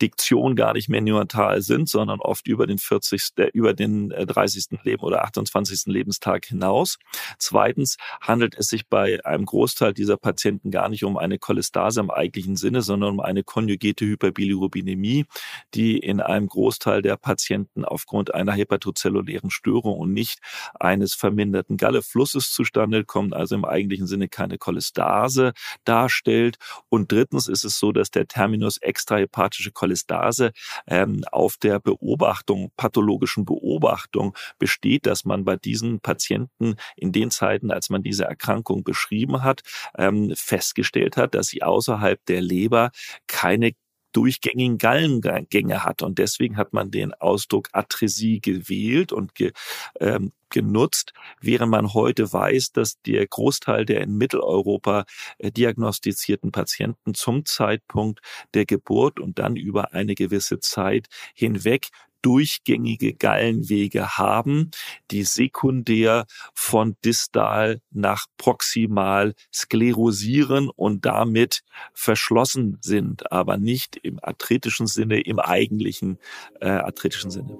[0.00, 3.32] Diktion gar nicht mehr neonatal sind, sondern oft über den 40.
[3.36, 4.72] Äh, über den 30.
[4.72, 5.92] Äh, Leben oder 28.
[5.92, 6.96] Lebenstag hinaus.
[7.38, 12.10] Zweitens handelt es sich bei einem Großteil dieser Patienten gar nicht um eine Cholestase im
[12.30, 15.26] eigentlichen Sinne, sondern um eine konjugierte Hyperbilirubinemie,
[15.74, 20.38] die in einem Großteil der Patienten aufgrund einer hepatozellulären Störung und nicht
[20.78, 25.52] eines verminderten Galleflusses zustande kommt, also im eigentlichen Sinne keine Cholestase
[25.84, 26.56] darstellt.
[26.88, 30.52] Und drittens ist es so, dass der Terminus extrahepatische Cholestase
[30.86, 37.72] ähm, auf der Beobachtung, pathologischen Beobachtung besteht, dass man bei diesen Patienten in den Zeiten,
[37.72, 39.62] als man diese Erkrankung beschrieben hat,
[39.98, 42.90] ähm, festgestellt hat, dass sie außerhalb der Leber
[43.26, 43.72] keine
[44.12, 46.02] durchgängigen Gallengänge hat.
[46.02, 49.52] Und deswegen hat man den Ausdruck Atresie gewählt und ge,
[50.00, 55.04] ähm, genutzt, während man heute weiß, dass der Großteil der in Mitteleuropa
[55.38, 58.20] äh, diagnostizierten Patienten zum Zeitpunkt
[58.54, 61.88] der Geburt und dann über eine gewisse Zeit hinweg
[62.22, 64.70] durchgängige Gallenwege haben,
[65.10, 74.86] die sekundär von distal nach proximal sklerosieren und damit verschlossen sind, aber nicht im arthritischen
[74.86, 76.18] Sinne, im eigentlichen
[76.60, 77.58] äh, arthritischen Sinne.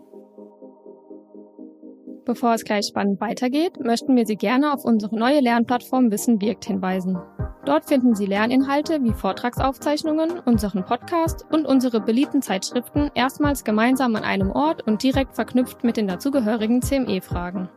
[2.24, 6.64] Bevor es gleich spannend weitergeht, möchten wir Sie gerne auf unsere neue Lernplattform Wissen wirkt
[6.64, 7.18] hinweisen.
[7.64, 14.24] Dort finden Sie Lerninhalte wie Vortragsaufzeichnungen, unseren Podcast und unsere beliebten Zeitschriften erstmals gemeinsam an
[14.24, 17.68] einem Ort und direkt verknüpft mit den dazugehörigen CME-Fragen.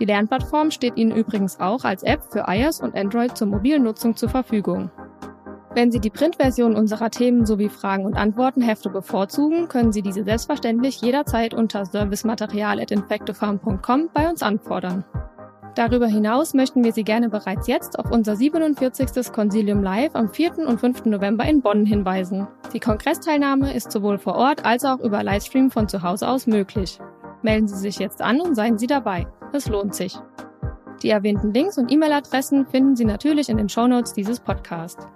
[0.00, 4.16] Die Lernplattform steht Ihnen übrigens auch als App für iOS und Android zur mobilen Nutzung
[4.16, 4.90] zur Verfügung.
[5.74, 10.24] Wenn Sie die Printversion unserer Themen sowie Fragen und Antworten Hefte bevorzugen, können Sie diese
[10.24, 15.04] selbstverständlich jederzeit unter servicematerial.infectofarm.com bei uns anfordern.
[15.78, 19.32] Darüber hinaus möchten wir Sie gerne bereits jetzt auf unser 47.
[19.32, 20.58] Consilium Live am 4.
[20.66, 21.04] und 5.
[21.04, 22.48] November in Bonn hinweisen.
[22.72, 26.98] Die Kongressteilnahme ist sowohl vor Ort als auch über Livestream von zu Hause aus möglich.
[27.42, 29.28] Melden Sie sich jetzt an und seien Sie dabei.
[29.52, 30.18] Es lohnt sich.
[31.04, 35.06] Die erwähnten Links und E-Mail-Adressen finden Sie natürlich in den Shownotes dieses Podcasts.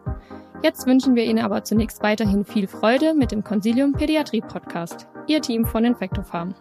[0.62, 5.08] Jetzt wünschen wir Ihnen aber zunächst weiterhin viel Freude mit dem Consilium Pädiatrie Podcast.
[5.26, 6.54] Ihr Team von Infectofarm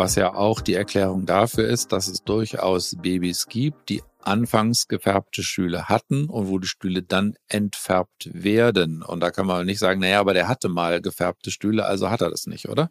[0.00, 5.42] was ja auch die Erklärung dafür ist, dass es durchaus Babys gibt, die anfangs gefärbte
[5.42, 9.02] Stühle hatten und wo die Stühle dann entfärbt werden.
[9.02, 12.22] Und da kann man nicht sagen, naja, aber der hatte mal gefärbte Stühle, also hat
[12.22, 12.88] er das nicht, oder?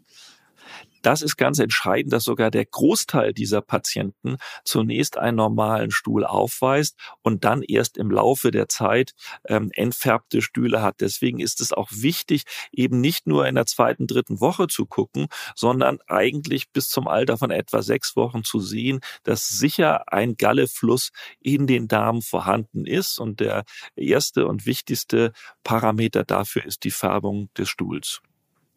[1.01, 6.97] Das ist ganz entscheidend, dass sogar der Großteil dieser Patienten zunächst einen normalen Stuhl aufweist
[7.21, 9.13] und dann erst im Laufe der Zeit
[9.47, 11.01] ähm, entfärbte Stühle hat.
[11.01, 15.27] Deswegen ist es auch wichtig, eben nicht nur in der zweiten, dritten Woche zu gucken,
[15.55, 21.11] sondern eigentlich bis zum Alter von etwa sechs Wochen zu sehen, dass sicher ein Gallefluss
[21.39, 23.19] in den Darm vorhanden ist.
[23.19, 23.63] Und der
[23.95, 25.31] erste und wichtigste
[25.63, 28.21] Parameter dafür ist die Färbung des Stuhls.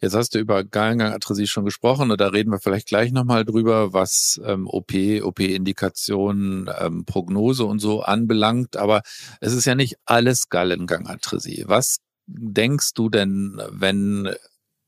[0.03, 3.93] Jetzt hast du über Gallengangatresie schon gesprochen und da reden wir vielleicht gleich nochmal drüber,
[3.93, 8.77] was ähm, OP, OP-Indikationen, ähm, Prognose und so anbelangt.
[8.77, 9.03] Aber
[9.41, 11.67] es ist ja nicht alles Gallengangatresie.
[11.69, 14.35] Was denkst du denn, wenn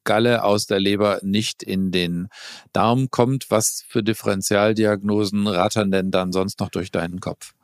[0.02, 2.26] Galle aus der Leber nicht in den
[2.72, 3.46] Darm kommt?
[3.50, 7.54] Was für Differentialdiagnosen rattern denn dann sonst noch durch deinen Kopf?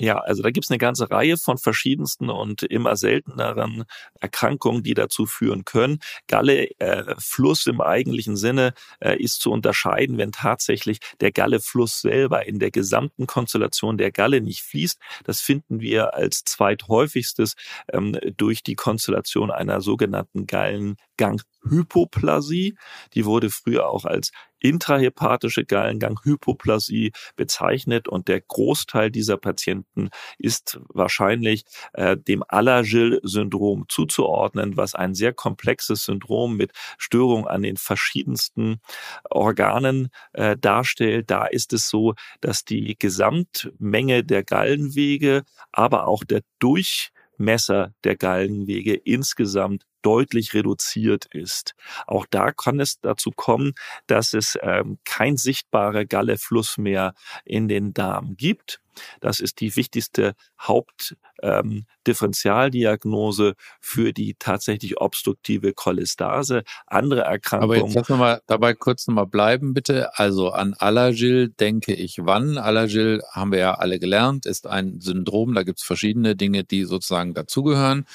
[0.00, 3.84] Ja, also da gibt's eine ganze Reihe von verschiedensten und immer selteneren
[4.18, 5.98] Erkrankungen, die dazu führen können.
[6.26, 12.58] Gallefluss äh, im eigentlichen Sinne äh, ist zu unterscheiden, wenn tatsächlich der Gallefluss selber in
[12.58, 14.98] der gesamten Konstellation der Galle nicht fließt.
[15.24, 17.56] Das finden wir als zweithäufigstes
[17.92, 22.74] ähm, durch die Konstellation einer sogenannten Gallengang-Hypoplasie.
[23.12, 31.64] Die wurde früher auch als intrahepatische Gallengang-Hypoplasie bezeichnet und der Großteil dieser Patienten ist wahrscheinlich
[31.92, 38.80] äh, dem Alagil-Syndrom zuzuordnen, was ein sehr komplexes Syndrom mit Störungen an den verschiedensten
[39.28, 41.30] Organen äh, darstellt.
[41.30, 45.42] Da ist es so, dass die Gesamtmenge der Gallenwege,
[45.72, 51.74] aber auch der Durchmesser der Gallenwege insgesamt deutlich reduziert ist.
[52.06, 53.74] Auch da kann es dazu kommen,
[54.06, 58.80] dass es ähm, kein sichtbarer Gallefluss mehr in den Darm gibt.
[59.20, 66.62] Das ist die wichtigste Hauptdifferentialdiagnose ähm, für die tatsächlich obstruktive Cholestase.
[66.86, 67.80] Andere Erkrankungen.
[67.80, 70.18] Aber jetzt wir mal dabei kurz nochmal bleiben, bitte.
[70.18, 72.58] Also an Alagil denke ich wann?
[72.58, 75.54] Alagil haben wir ja alle gelernt, ist ein Syndrom.
[75.54, 78.06] Da gibt es verschiedene Dinge, die sozusagen dazugehören.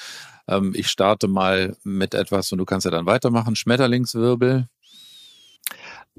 [0.48, 3.56] Ähm, ich starte mal mit etwas und du kannst ja dann weitermachen.
[3.56, 4.68] Schmetterlingswirbel.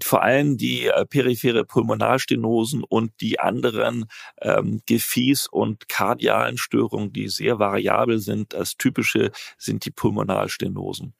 [0.02, 4.06] Vor allem die äh, periphere Pulmonalstenosen und die anderen
[4.42, 8.54] ähm, Gefäß- und kardialen Störungen, die sehr variabel sind.
[8.54, 11.14] Das typische sind die Pulmonalstenosen.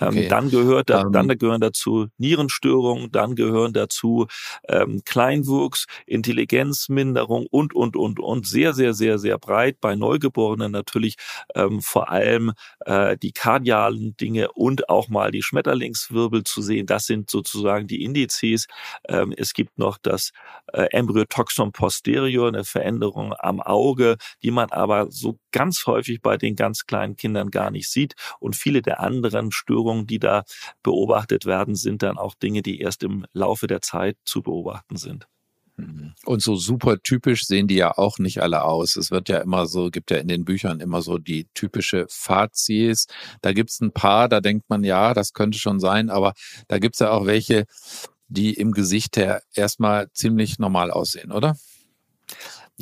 [0.00, 0.22] Ähm, okay.
[0.24, 4.26] Ähm, dann gehört um, dann gehören dazu Nierenstörungen, dann gehören dazu
[4.68, 11.16] ähm, Kleinwuchs, Intelligenzminderung und und und und sehr sehr sehr sehr breit bei Neugeborenen natürlich
[11.54, 12.52] ähm, vor allem
[12.86, 16.86] äh, die kardialen Dinge und auch mal die Schmetterlingswirbel zu sehen.
[16.86, 18.66] Das sind sozusagen die Indizes.
[19.08, 20.30] Ähm, es gibt noch das
[20.72, 26.56] äh, Embryotoxon posterior, eine Veränderung am Auge, die man aber so ganz häufig bei den
[26.56, 30.44] ganz kleinen Kindern gar nicht sieht und viele der anderen Störungen, die da
[30.82, 35.26] beobachtet werden, sind dann auch Dinge, die erst im Laufe der Zeit zu beobachten sind.
[35.76, 36.14] Mhm.
[36.24, 38.96] Und so super typisch sehen die ja auch nicht alle aus.
[38.96, 43.06] Es wird ja immer so, gibt ja in den Büchern immer so die typische Fazies.
[43.42, 46.34] Da gibt's ein paar, da denkt man, ja, das könnte schon sein, aber
[46.68, 47.64] da gibt's ja auch welche,
[48.28, 51.56] die im Gesicht her erstmal ziemlich normal aussehen, oder?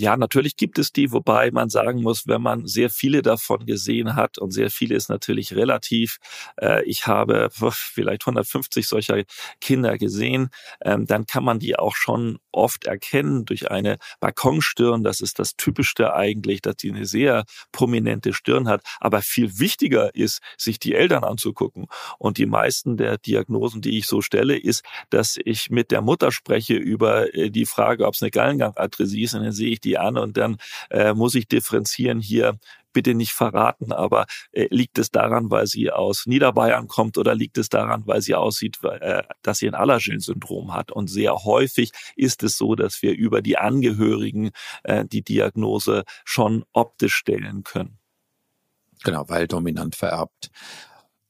[0.01, 4.15] Ja, natürlich gibt es die, wobei man sagen muss, wenn man sehr viele davon gesehen
[4.15, 6.19] hat und sehr viele ist natürlich relativ,
[6.57, 9.25] äh, ich habe vielleicht 150 solcher
[9.61, 10.51] Kinder gesehen,
[10.83, 15.03] ähm, dann kann man die auch schon oft erkennen durch eine Balkonstirn.
[15.03, 18.83] Das ist das Typischste eigentlich, dass die eine sehr prominente Stirn hat.
[19.01, 21.87] Aber viel wichtiger ist, sich die Eltern anzugucken.
[22.19, 26.31] Und die meisten der Diagnosen, die ich so stelle, ist, dass ich mit der Mutter
[26.31, 29.35] spreche über äh, die Frage, ob es eine Gallengangatresie ist.
[29.35, 30.59] Und dann sehe ich die an und dann
[30.91, 32.59] äh, muss ich differenzieren hier
[32.93, 37.59] bitte nicht verraten, aber äh, liegt es daran, weil sie aus Niederbayern kommt oder liegt
[37.59, 40.91] es daran, weil sie aussieht, äh, dass sie ein Allergil-Syndrom hat?
[40.91, 44.51] Und sehr häufig ist es so, dass wir über die Angehörigen
[44.83, 47.99] äh, die Diagnose schon optisch stellen können.
[49.05, 50.51] Genau, weil dominant vererbt.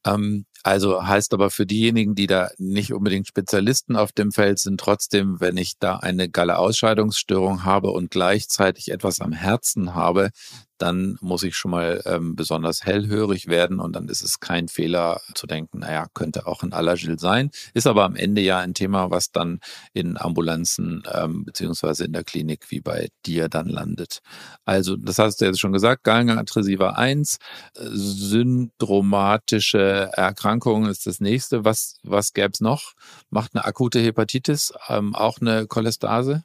[0.06, 4.80] Ähm, also heißt aber für diejenigen, die da nicht unbedingt Spezialisten auf dem Feld sind,
[4.80, 10.30] trotzdem, wenn ich da eine Galle-Ausscheidungsstörung habe und gleichzeitig etwas am Herzen habe,
[10.78, 15.20] dann muss ich schon mal ähm, besonders hellhörig werden und dann ist es kein Fehler
[15.34, 17.50] zu denken, naja, könnte auch ein Allergil sein.
[17.74, 19.60] Ist aber am Ende ja ein Thema, was dann
[19.92, 24.20] in Ambulanzen ähm, beziehungsweise in der Klinik wie bei dir dann landet.
[24.64, 27.38] Also, das hast du jetzt schon gesagt, Gallengangatresie war eins,
[27.74, 30.47] syndromatische Erkrankung
[30.88, 31.64] ist das nächste.
[31.64, 32.94] Was, was gäbe es noch?
[33.30, 36.44] Macht eine akute Hepatitis ähm, auch eine Cholestase?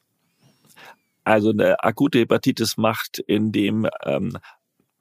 [1.23, 4.37] Also eine akute Hepatitis macht in dem ähm,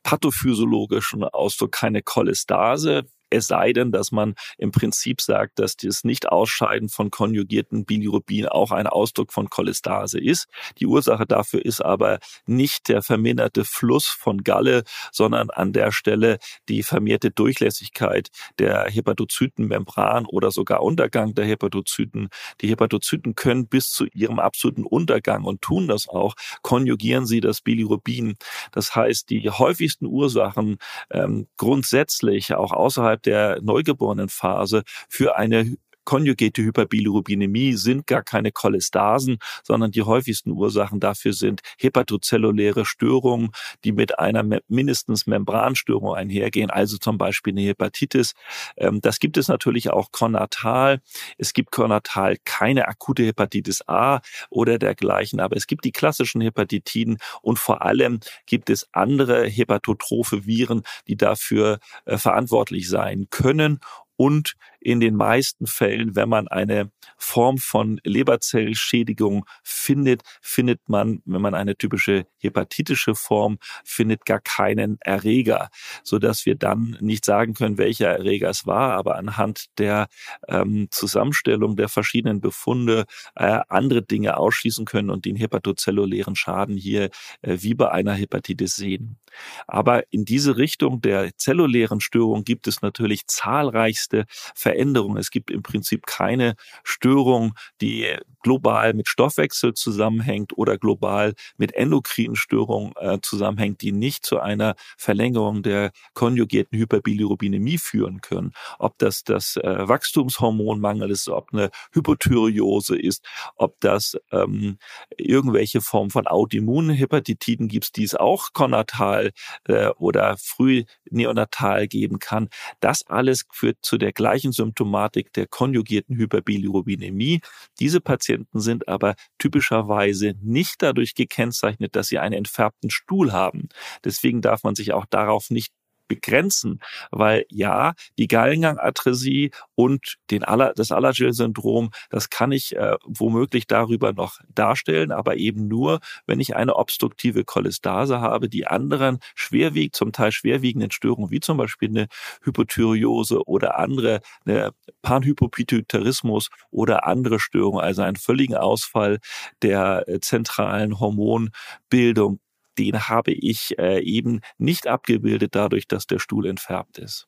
[0.02, 3.06] pathophysiologischen Ausdruck keine Cholestase.
[3.32, 8.70] Es sei denn, dass man im Prinzip sagt, dass das Nicht-Ausscheiden von konjugierten Bilirubin auch
[8.72, 10.48] ein Ausdruck von Cholestase ist.
[10.78, 16.38] Die Ursache dafür ist aber nicht der verminderte Fluss von Galle, sondern an der Stelle
[16.68, 18.28] die vermehrte Durchlässigkeit
[18.58, 22.28] der Hepatozytenmembran oder sogar Untergang der Hepatozyten.
[22.60, 27.62] Die Hepatozyten können bis zu ihrem absoluten Untergang und tun das auch, konjugieren sie das
[27.62, 28.34] Bilirubin.
[28.72, 30.76] Das heißt, die häufigsten Ursachen
[31.10, 39.90] ähm, grundsätzlich auch außerhalb der Neugeborenenphase für eine konjugierte Hyperbilirubinemie sind gar keine Cholestasen, sondern
[39.90, 43.50] die häufigsten Ursachen dafür sind hepatozelluläre Störungen,
[43.84, 48.34] die mit einer mindestens Membranstörung einhergehen, also zum Beispiel eine Hepatitis.
[48.76, 51.00] Ähm, das gibt es natürlich auch konnatal.
[51.38, 57.18] Es gibt konnatal keine akute Hepatitis A oder dergleichen, aber es gibt die klassischen Hepatitiden
[57.40, 63.80] und vor allem gibt es andere hepatotrophe Viren, die dafür äh, verantwortlich sein können
[64.16, 71.40] und in den meisten Fällen, wenn man eine Form von Leberzellschädigung findet, findet man, wenn
[71.40, 75.68] man eine typische hepatitische Form findet, gar keinen Erreger,
[76.02, 80.08] so dass wir dann nicht sagen können, welcher Erreger es war, aber anhand der
[80.48, 83.04] ähm, Zusammenstellung der verschiedenen Befunde
[83.36, 87.10] äh, andere Dinge ausschließen können und den hepatozellulären Schaden hier
[87.42, 89.18] äh, wie bei einer Hepatitis sehen.
[89.66, 95.16] Aber in diese Richtung der zellulären Störung gibt es natürlich zahlreichste Veränderungen Veränderung.
[95.16, 102.36] Es gibt im Prinzip keine Störung, die global mit Stoffwechsel zusammenhängt oder global mit endokrinen
[102.36, 108.52] Störungen äh, zusammenhängt, die nicht zu einer Verlängerung der konjugierten Hyperbilirubinemie führen können.
[108.78, 113.24] Ob das das äh, Wachstumshormonmangel ist, ob eine Hypothyreose ist,
[113.56, 114.78] ob das ähm,
[115.16, 119.32] irgendwelche Formen von Autoimmunhepatitiden gibt, die es auch konnatal
[119.68, 122.48] äh, oder früh neonatal geben kann.
[122.80, 127.40] Das alles führt zu der gleichen Symptomatik der konjugierten Hyperbilirubinemie.
[127.80, 133.68] Diese Patienten sind aber typischerweise nicht dadurch gekennzeichnet, dass sie einen entfärbten Stuhl haben.
[134.04, 135.72] Deswegen darf man sich auch darauf nicht
[136.14, 143.66] begrenzen, weil ja, die Gallengangatresie und den Aller, das Allergil-Syndrom, das kann ich äh, womöglich
[143.66, 149.96] darüber noch darstellen, aber eben nur, wenn ich eine obstruktive Cholestase habe, die anderen schwerwiegend,
[149.96, 152.08] zum Teil schwerwiegenden Störungen, wie zum Beispiel eine
[152.42, 159.18] Hypothyreose oder andere, eine Panhypopituitarismus oder andere Störungen, also einen völligen Ausfall
[159.62, 162.40] der äh, zentralen Hormonbildung
[162.78, 167.26] den habe ich äh, eben nicht abgebildet dadurch, dass der Stuhl entfärbt ist.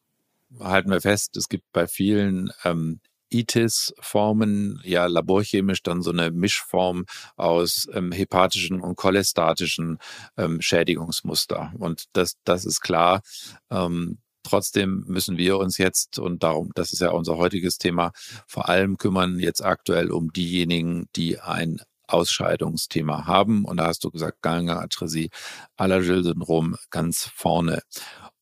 [0.60, 7.04] Halten wir fest, es gibt bei vielen ähm, ITIS-Formen, ja laborchemisch dann so eine Mischform
[7.36, 9.98] aus ähm, hepatischen und cholestatischen
[10.36, 11.72] ähm, Schädigungsmuster.
[11.78, 13.22] Und das, das ist klar.
[13.70, 18.12] Ähm, Trotzdem müssen wir uns jetzt, und darum, das ist ja unser heutiges Thema,
[18.46, 23.64] vor allem kümmern jetzt aktuell um diejenigen, die ein Ausscheidungsthema haben.
[23.64, 25.30] Und da hast du gesagt, Gallengaratresie,
[25.76, 27.82] Allergil-Syndrom ganz vorne.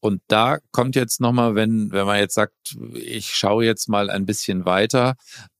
[0.01, 4.27] Und da kommt jetzt nochmal, wenn, wenn man jetzt sagt, ich schaue jetzt mal ein
[4.27, 5.15] bisschen weiter,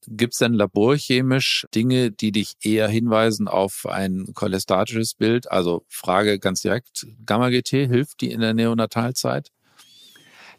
[0.09, 5.49] gibt es denn laborchemisch Dinge, die dich eher hinweisen auf ein cholestatisches Bild?
[5.53, 9.51] Also Frage ganz direkt, Gamma-GT, hilft die in der Neonatalzeit?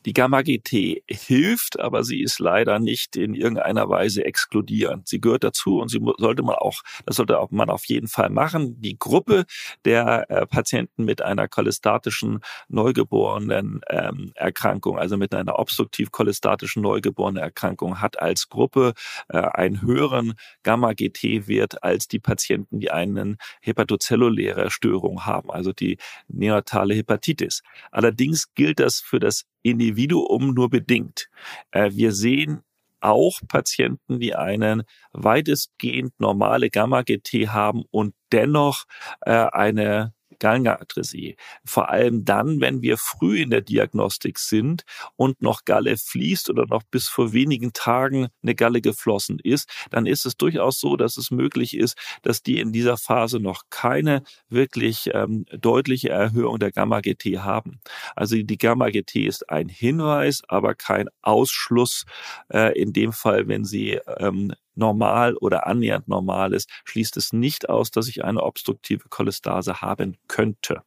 [0.06, 5.08] Die Gamma-GT hilft, aber sie ist leider nicht in irgendeiner Weise exkludierend.
[5.08, 8.82] Sie gehört dazu und sie sollte man auch, das sollte man auf jeden Fall machen.
[8.82, 9.46] Die Gruppe
[9.86, 17.42] der äh, Patienten mit einer cholestatischen neugeborenen ähm, Erkrankung, also mit einer obstruktiv cholestatischen neugeborenen
[17.42, 18.94] Erkrankung, hat als Gruppe
[19.30, 20.34] äh, einen höheren
[20.64, 25.98] Gamma-GT-Wert als die Patienten, die einen hepatozelluläre Störung haben, also die
[26.28, 27.62] neonatale Hepatitis.
[27.92, 31.30] Allerdings gilt das für das Individuum nur bedingt.
[31.72, 32.62] Äh, wir sehen
[33.02, 38.86] auch Patienten, die einen weitestgehend normale Gamma-GT haben und dennoch
[39.22, 40.14] äh, eine
[40.44, 41.38] Gallenatresie.
[41.64, 44.84] Vor allem dann, wenn wir früh in der Diagnostik sind
[45.16, 50.06] und noch Galle fließt oder noch bis vor wenigen Tagen eine Galle geflossen ist, dann
[50.06, 54.24] ist es durchaus so, dass es möglich ist, dass die in dieser Phase noch keine
[54.50, 57.80] wirklich ähm, deutliche Erhöhung der Gamma-GT haben.
[58.14, 62.04] Also die Gamma-GT ist ein Hinweis, aber kein Ausschluss
[62.52, 67.70] äh, in dem Fall, wenn sie ähm, normal oder annähernd normal ist, schließt es nicht
[67.70, 70.82] aus, dass ich eine obstruktive Cholestase haben könnte.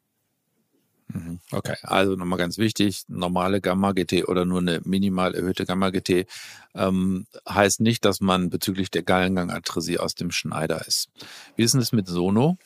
[1.09, 1.41] Mhm.
[1.53, 6.26] Okay, also nochmal ganz wichtig, normale Gamma-GT oder nur eine minimal erhöhte Gamma-GT
[6.74, 11.09] ähm, heißt nicht, dass man bezüglich der Gallengangatresie aus dem Schneider ist.
[11.55, 12.59] Wie ist denn das mit Sono?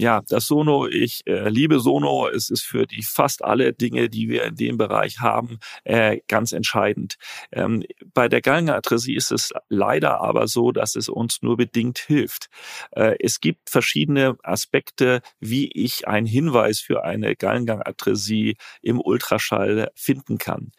[0.00, 2.26] Ja, das Sono, ich äh, liebe Sono.
[2.26, 6.52] Es ist für die fast alle Dinge, die wir in dem Bereich haben, äh, ganz
[6.52, 7.16] entscheidend.
[7.52, 7.84] Ähm,
[8.14, 12.46] bei der Gallenatresie ist es leider aber so, dass es uns nur bedingt hilft.
[12.92, 20.38] Äh, es gibt verschiedene Aspekte, wie ich einen Hinweis für eine Gallengangatresie im Ultraschall finden
[20.38, 20.72] kann.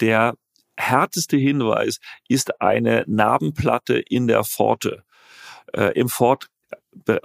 [0.00, 0.34] Der
[0.76, 1.98] härteste Hinweis
[2.28, 5.02] ist eine Narbenplatte in der Pforte.
[5.72, 6.50] Äh, Im Fort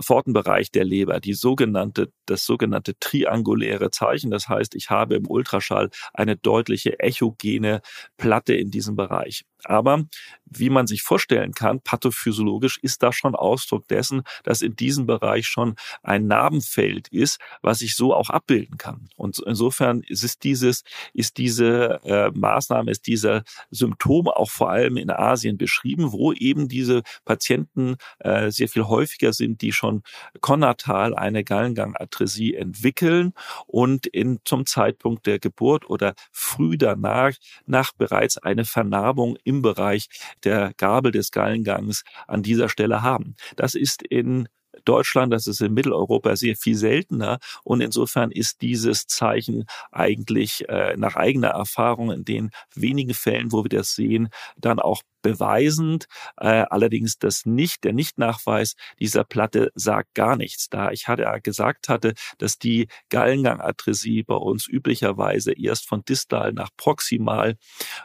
[0.01, 4.31] Pfortenbereich der Leber, die sogenannte, das sogenannte trianguläre Zeichen.
[4.31, 7.81] Das heißt, ich habe im Ultraschall eine deutliche echogene
[8.17, 9.45] Platte in diesem Bereich.
[9.63, 10.05] Aber
[10.45, 15.47] wie man sich vorstellen kann, pathophysiologisch ist das schon Ausdruck dessen, dass in diesem Bereich
[15.47, 19.09] schon ein Narbenfeld ist, was ich so auch abbilden kann.
[19.15, 25.09] Und insofern ist dieses, ist diese äh, Maßnahme, ist dieser Symptom auch vor allem in
[25.09, 30.03] Asien beschrieben, wo eben diese Patienten äh, sehr viel häufiger sind, die schon
[30.41, 33.33] konnatal eine Gallengangatresie entwickeln
[33.67, 37.33] und in, zum Zeitpunkt der Geburt oder früh danach
[37.65, 40.07] nach bereits eine Vernarbung im Bereich
[40.43, 43.35] der Gabel des Gallengangs an dieser Stelle haben.
[43.55, 44.47] Das ist in
[44.85, 50.95] Deutschland, das ist in Mitteleuropa sehr viel seltener und insofern ist dieses Zeichen eigentlich äh,
[50.97, 56.05] nach eigener Erfahrung in den wenigen Fällen, wo wir das sehen, dann auch beweisend.
[56.37, 60.69] Äh, allerdings das nicht, der Nichtnachweis dieser Platte sagt gar nichts.
[60.69, 66.69] Da ich hatte gesagt hatte, dass die Gallengangatresie bei uns üblicherweise erst von distal nach
[66.77, 67.55] proximal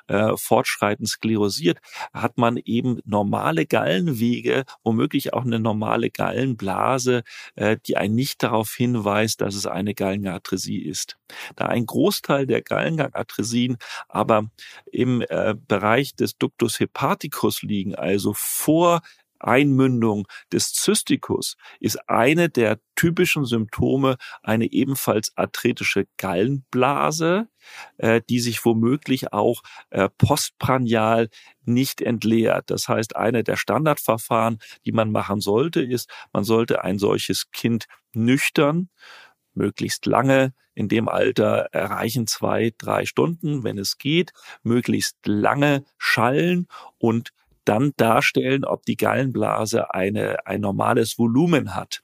[0.08, 1.78] äh, fortschreitend sklerosiert,
[2.12, 7.22] hat man eben normale Gallenwege, womöglich auch eine normale Gallenblase,
[7.54, 11.16] äh, die einen nicht darauf hinweist, dass es eine Gallengangatresie ist.
[11.56, 14.48] Da ein Großteil der Gallengangatresien aber
[14.90, 19.00] im äh, Bereich des Ductus hepaticus Hepaticus liegen, also vor
[19.38, 27.48] Einmündung des Zysticus, ist eine der typischen Symptome eine ebenfalls arthritische Gallenblase,
[27.98, 31.28] äh, die sich womöglich auch äh, postprandial
[31.64, 32.70] nicht entleert.
[32.70, 37.86] Das heißt, eine der Standardverfahren, die man machen sollte, ist, man sollte ein solches Kind
[38.14, 38.88] nüchtern,
[39.56, 44.32] möglichst lange in dem Alter erreichen zwei, drei Stunden, wenn es geht,
[44.62, 47.32] möglichst lange schallen und
[47.68, 52.02] dann darstellen, ob die Gallenblase eine, ein normales Volumen hat.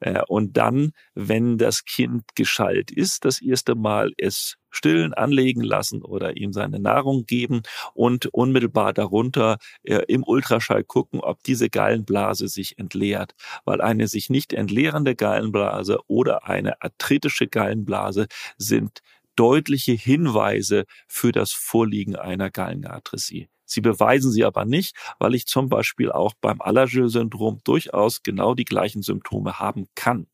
[0.00, 6.02] Äh, und dann, wenn das Kind geschallt ist, das erste Mal es stillen, anlegen lassen
[6.02, 7.62] oder ihm seine Nahrung geben
[7.94, 13.34] und unmittelbar darunter äh, im Ultraschall gucken, ob diese Gallenblase sich entleert.
[13.64, 19.00] Weil eine sich nicht entleerende Gallenblase oder eine arthritische Gallenblase sind
[19.36, 23.48] deutliche Hinweise für das Vorliegen einer Gallenatresie.
[23.70, 28.64] Sie beweisen sie aber nicht, weil ich zum Beispiel auch beim Allergil-Syndrom durchaus genau die
[28.64, 30.26] gleichen Symptome haben kann.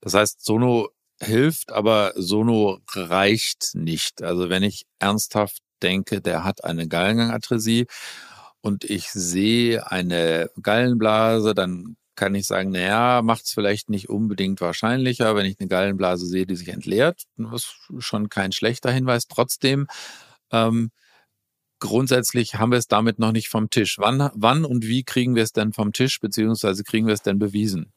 [0.00, 4.22] Das heißt, Sono hilft, aber Sono reicht nicht.
[4.22, 7.86] Also wenn ich ernsthaft denke, der hat eine Gallengangatresie
[8.60, 14.60] und ich sehe eine Gallenblase, dann kann ich sagen, naja, macht es vielleicht nicht unbedingt
[14.60, 17.22] wahrscheinlicher, wenn ich eine Gallenblase sehe, die sich entleert.
[17.36, 19.26] Das ist schon kein schlechter Hinweis.
[19.28, 19.86] Trotzdem
[20.52, 20.90] ähm,
[21.82, 23.98] grundsätzlich haben wir es damit noch nicht vom Tisch.
[23.98, 27.38] Wann, wann und wie kriegen wir es denn vom Tisch, beziehungsweise kriegen wir es denn
[27.38, 27.92] bewiesen?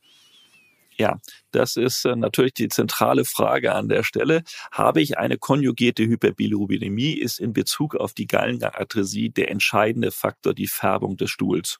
[0.97, 1.19] Ja,
[1.51, 4.43] das ist äh, natürlich die zentrale Frage an der Stelle.
[4.71, 10.67] Habe ich eine konjugierte Hyperbilirubinemie, ist in Bezug auf die Gallengangatresie der entscheidende Faktor die
[10.67, 11.79] Färbung des Stuhls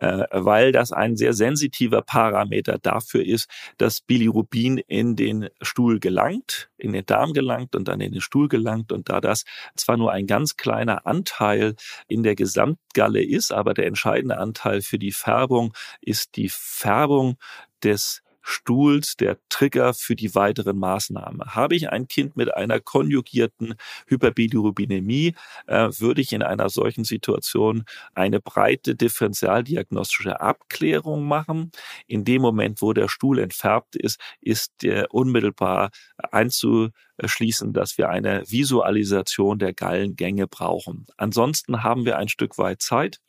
[0.00, 6.92] weil das ein sehr sensitiver Parameter dafür ist, dass Bilirubin in den Stuhl gelangt, in
[6.92, 8.92] den Darm gelangt und dann in den Stuhl gelangt.
[8.92, 9.44] Und da das
[9.74, 11.74] zwar nur ein ganz kleiner Anteil
[12.08, 17.36] in der Gesamtgalle ist, aber der entscheidende Anteil für die Färbung ist die Färbung
[17.82, 21.40] des Stuhls der Trigger für die weiteren Maßnahmen.
[21.54, 23.74] Habe ich ein Kind mit einer konjugierten
[24.06, 25.34] Hyperbilirubinemie,
[25.66, 27.84] äh, würde ich in einer solchen Situation
[28.14, 31.72] eine breite differentialdiagnostische Abklärung machen.
[32.06, 35.90] In dem Moment, wo der Stuhl entfärbt ist, ist der unmittelbar
[36.30, 36.90] einzu
[37.24, 41.06] schließen, dass wir eine Visualisation der Gallengänge brauchen.
[41.16, 43.20] Ansonsten haben wir ein Stück weit Zeit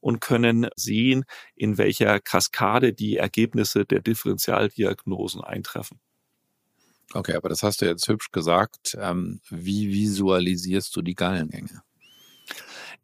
[0.00, 1.24] und können sehen,
[1.54, 5.98] in welcher Kaskade die Ergebnisse der Differentialdiagnosen eintreffen.
[7.14, 8.96] Okay, aber das hast du jetzt hübsch gesagt.
[8.98, 11.82] Ähm, wie visualisierst du die Gallengänge?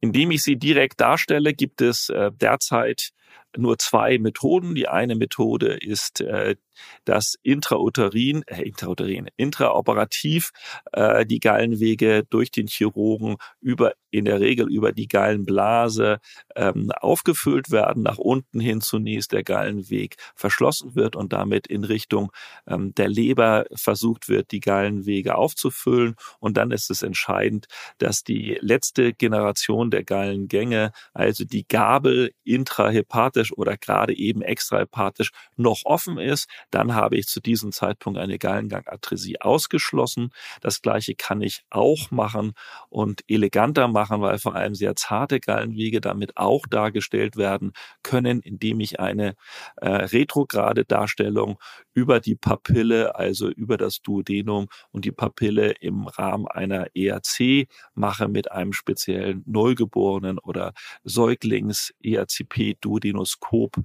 [0.01, 3.11] Indem ich sie direkt darstelle, gibt es äh, derzeit
[3.57, 4.75] nur zwei Methoden.
[4.75, 6.57] Die eine Methode ist äh,
[7.05, 10.51] dass intrauterin, äh, intrauterin, intraoperativ
[10.93, 16.19] äh, die Gallenwege durch den Chirurgen über in der Regel über die Gallenblase
[16.57, 22.33] ähm, aufgefüllt werden, nach unten hin zunächst der Gallenweg verschlossen wird und damit in Richtung
[22.67, 26.15] ähm, der Leber versucht wird, die Gallenwege aufzufüllen.
[26.41, 27.67] Und dann ist es entscheidend,
[27.99, 35.83] dass die letzte Generation der Gallengänge, also die Gabel intrahepatisch oder gerade eben extrahepatisch noch
[35.85, 36.49] offen ist.
[36.71, 40.31] Dann habe ich zu diesem Zeitpunkt eine Gallengangatresie ausgeschlossen.
[40.61, 42.53] Das gleiche kann ich auch machen
[42.89, 48.81] und eleganter machen, weil vor allem sehr zarte Gallenwege damit auch dargestellt werden können, indem
[48.81, 49.35] ich eine
[49.77, 51.59] äh, retrograde Darstellung
[51.95, 58.29] über die Papille, also über das Duodenum und die Papille im Rahmen einer ERC mache
[58.29, 60.73] mit einem speziellen Neugeborenen oder
[61.05, 63.77] Säuglings ERCP Duodenoskop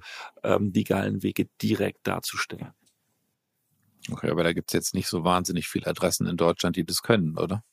[0.42, 2.73] ähm, die Gallenwege direkt darzustellen.
[4.10, 7.02] Okay, aber da gibt es jetzt nicht so wahnsinnig viele Adressen in Deutschland, die das
[7.02, 7.64] können, oder?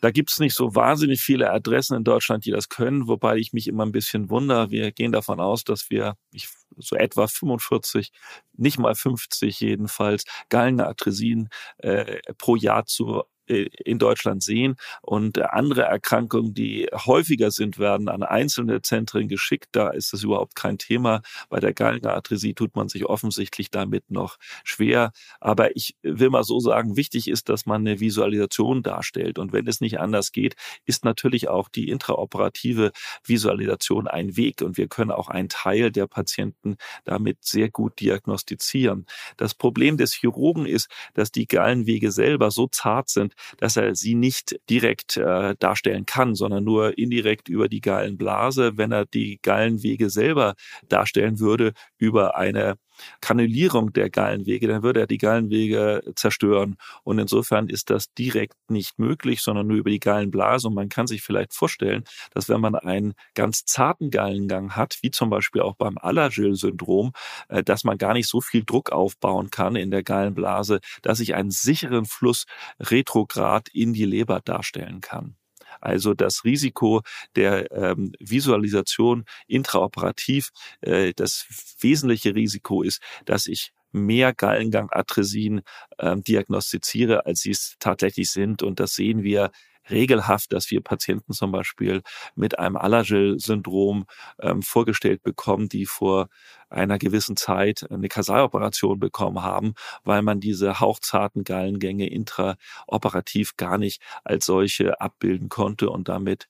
[0.00, 3.52] Da gibt es nicht so wahnsinnig viele Adressen in Deutschland, die das können, wobei ich
[3.52, 4.70] mich immer ein bisschen wundere.
[4.70, 8.10] Wir gehen davon aus, dass wir ich, so etwa 45,
[8.54, 14.76] nicht mal 50 jedenfalls, Gallenatresien äh, pro Jahr zu in Deutschland sehen.
[15.02, 19.68] Und andere Erkrankungen, die häufiger sind, werden an einzelne Zentren geschickt.
[19.72, 21.22] Da ist es überhaupt kein Thema.
[21.48, 25.12] Bei der Gallenarthresie tut man sich offensichtlich damit noch schwer.
[25.40, 29.38] Aber ich will mal so sagen, wichtig ist, dass man eine Visualisation darstellt.
[29.38, 32.92] Und wenn es nicht anders geht, ist natürlich auch die intraoperative
[33.24, 34.62] Visualisation ein Weg.
[34.62, 39.06] Und wir können auch einen Teil der Patienten damit sehr gut diagnostizieren.
[39.36, 44.14] Das Problem des Chirurgen ist, dass die Gallenwege selber so zart sind, dass er sie
[44.14, 48.76] nicht direkt äh, darstellen kann, sondern nur indirekt über die Gallenblase.
[48.76, 50.54] Wenn er die Gallenwege selber
[50.88, 52.76] darstellen würde über eine
[53.20, 56.76] Kanulierung der Gallenwege, dann würde er die Gallenwege zerstören.
[57.04, 60.68] Und insofern ist das direkt nicht möglich, sondern nur über die Gallenblase.
[60.68, 65.10] Und man kann sich vielleicht vorstellen, dass wenn man einen ganz zarten Gallengang hat, wie
[65.10, 67.12] zum Beispiel auch beim Alagil-Syndrom,
[67.48, 71.34] äh, dass man gar nicht so viel Druck aufbauen kann in der Gallenblase, dass ich
[71.34, 72.46] einen sicheren Fluss
[72.80, 75.36] retrograd in die Leber darstellen kann.
[75.80, 77.02] Also das Risiko
[77.36, 80.50] der ähm, Visualisation intraoperativ,
[80.80, 81.46] äh, das
[81.80, 85.62] wesentliche Risiko ist, dass ich mehr Gallengangatresien
[85.98, 88.62] ähm, diagnostiziere, als sie es tatsächlich sind.
[88.62, 89.50] Und das sehen wir
[89.90, 92.02] regelhaft, dass wir Patienten zum Beispiel
[92.34, 94.06] mit einem Alagil-Syndrom
[94.40, 96.28] ähm, vorgestellt bekommen, die vor
[96.68, 99.74] einer gewissen Zeit eine Kasaloperation bekommen haben,
[100.04, 106.48] weil man diese hauchzarten Gallengänge intraoperativ gar nicht als solche abbilden konnte und damit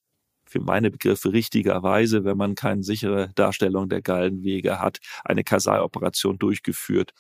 [0.49, 7.13] für meine Begriffe richtigerweise, wenn man keine sichere Darstellung der Gallenwege hat, eine Kasaloperation durchgeführt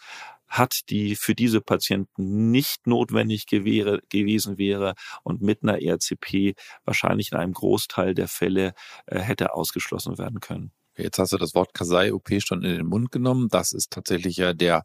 [0.48, 7.32] hat, die für diese Patienten nicht notwendig gewähre, gewesen wäre und mit einer ERCP wahrscheinlich
[7.32, 8.74] in einem Großteil der Fälle
[9.06, 10.72] äh, hätte ausgeschlossen werden können.
[10.98, 13.48] Jetzt hast du das Wort Kasai-OP schon in den Mund genommen.
[13.50, 14.82] Das ist tatsächlich ja der,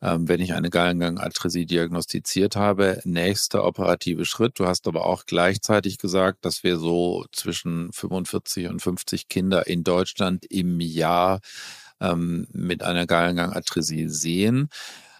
[0.00, 4.58] ähm, wenn ich eine Gallengangatresie diagnostiziert habe, nächster operative Schritt.
[4.58, 9.84] Du hast aber auch gleichzeitig gesagt, dass wir so zwischen 45 und 50 Kinder in
[9.84, 11.40] Deutschland im Jahr
[12.02, 14.68] ähm, mit einer Gallengangatresie sehen.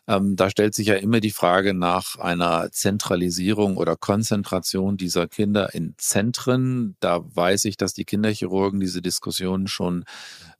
[0.09, 5.75] Ähm, da stellt sich ja immer die Frage nach einer Zentralisierung oder Konzentration dieser Kinder
[5.75, 6.97] in Zentren.
[6.99, 10.05] Da weiß ich, dass die Kinderchirurgen diese Diskussion schon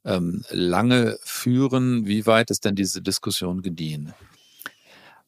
[0.05, 2.05] ähm, lange führen.
[2.05, 4.13] Wie weit ist denn diese Diskussion gediehen?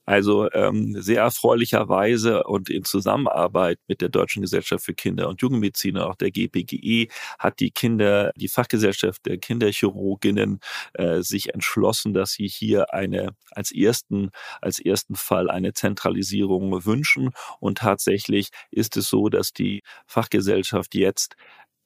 [0.06, 5.98] Also ähm, sehr erfreulicherweise und in Zusammenarbeit mit der Deutschen Gesellschaft für Kinder- und Jugendmedizin,
[5.98, 7.08] auch der GPGE,
[7.40, 10.60] hat die Kinder, die Fachgesellschaft der Kinderchirurginnen
[10.94, 14.30] äh, sich entschlossen, dass sie hier eine als ersten,
[14.62, 17.32] als ersten Fall eine Zentralisierung wünschen.
[17.60, 21.36] Und tatsächlich ist es so, dass die Fachgesellschaft jetzt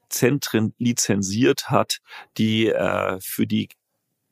[0.10, 2.00] Zentren lizenziert hat,
[2.38, 3.70] die äh, für die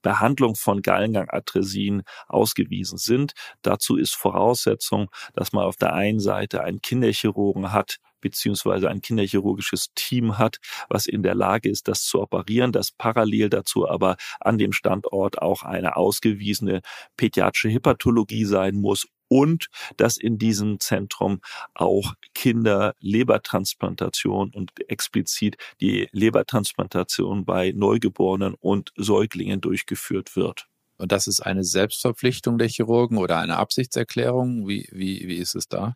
[0.02, 3.34] Behandlung von Gallengangatresien ausgewiesen sind.
[3.62, 9.94] Dazu ist Voraussetzung, dass man auf der einen Seite einen Kinderchirurgen hat, beziehungsweise ein kinderchirurgisches
[9.96, 10.58] Team hat,
[10.90, 15.42] was in der Lage ist, das zu operieren, das parallel dazu aber an dem Standort
[15.42, 16.82] auch eine ausgewiesene
[17.16, 19.68] pädiatrische Hepatologie sein muss und
[19.98, 21.42] dass in diesem Zentrum
[21.74, 30.68] auch Kinder Lebertransplantation und explizit die Lebertransplantation bei Neugeborenen und Säuglingen durchgeführt wird.
[30.98, 34.68] Und das ist eine Selbstverpflichtung der Chirurgen oder eine Absichtserklärung?
[34.68, 35.96] Wie, wie, wie ist es da?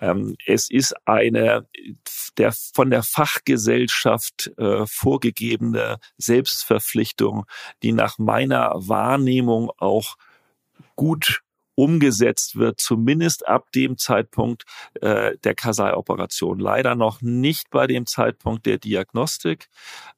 [0.00, 1.66] Ähm, es ist eine
[2.38, 7.44] der von der Fachgesellschaft äh, vorgegebene Selbstverpflichtung,
[7.82, 10.16] die nach meiner Wahrnehmung auch
[10.96, 11.42] gut
[11.80, 14.64] umgesetzt wird, zumindest ab dem Zeitpunkt
[15.00, 16.58] äh, der Kasai-Operation.
[16.58, 19.68] Leider noch nicht bei dem Zeitpunkt der Diagnostik.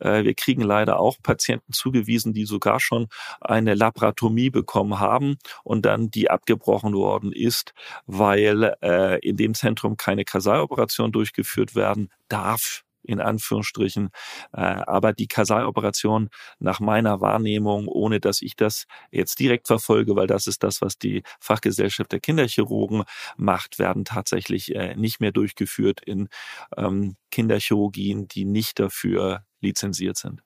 [0.01, 3.07] Äh, wir kriegen leider auch Patienten zugewiesen, die sogar schon
[3.41, 7.75] eine Laparotomie bekommen haben und dann die abgebrochen worden ist,
[8.07, 14.11] weil äh, in dem Zentrum keine Kasai-Operation durchgeführt werden darf in Anführungsstrichen.
[14.53, 20.27] Äh, aber die Kasai-Operation nach meiner Wahrnehmung, ohne dass ich das jetzt direkt verfolge, weil
[20.27, 23.05] das ist das, was die Fachgesellschaft der Kinderchirurgen
[23.37, 26.29] macht, werden tatsächlich äh, nicht mehr durchgeführt in
[26.77, 30.43] ähm, Kinderchirurgien, die nicht dafür lizenziert sind.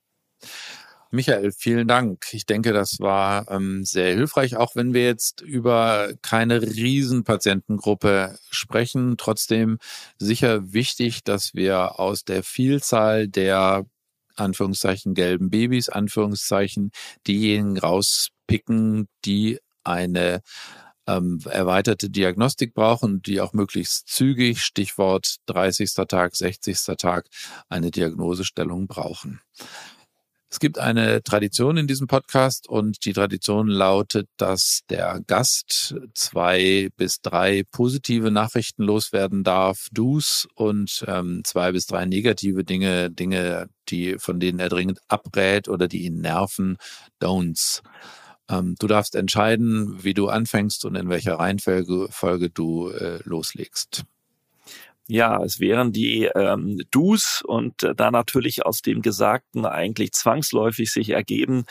[1.10, 2.26] Michael, vielen Dank.
[2.32, 9.16] Ich denke, das war ähm, sehr hilfreich, auch wenn wir jetzt über keine Riesenpatientengruppe sprechen.
[9.16, 9.78] Trotzdem
[10.18, 13.86] sicher wichtig, dass wir aus der Vielzahl der
[14.34, 16.90] Anführungszeichen gelben Babys, Anführungszeichen,
[17.26, 20.42] diejenigen rauspicken, die eine
[21.06, 25.94] ähm, erweiterte Diagnostik brauchen, die auch möglichst zügig, Stichwort 30.
[26.08, 26.78] Tag, 60.
[26.98, 27.28] Tag,
[27.68, 29.40] eine Diagnosestellung brauchen.
[30.56, 36.88] Es gibt eine Tradition in diesem Podcast und die Tradition lautet, dass der Gast zwei
[36.96, 43.68] bis drei positive Nachrichten loswerden darf, Do's und ähm, zwei bis drei negative Dinge, Dinge,
[43.90, 46.78] die von denen er dringend abrät oder die ihn nerven,
[47.20, 47.82] Don'ts.
[48.48, 54.06] Ähm, du darfst entscheiden, wie du anfängst und in welcher Reihenfolge Folge du äh, loslegst.
[55.08, 60.90] Ja, es wären die ähm, Dus und äh, da natürlich aus dem Gesagten eigentlich zwangsläufig
[60.90, 61.64] sich ergeben.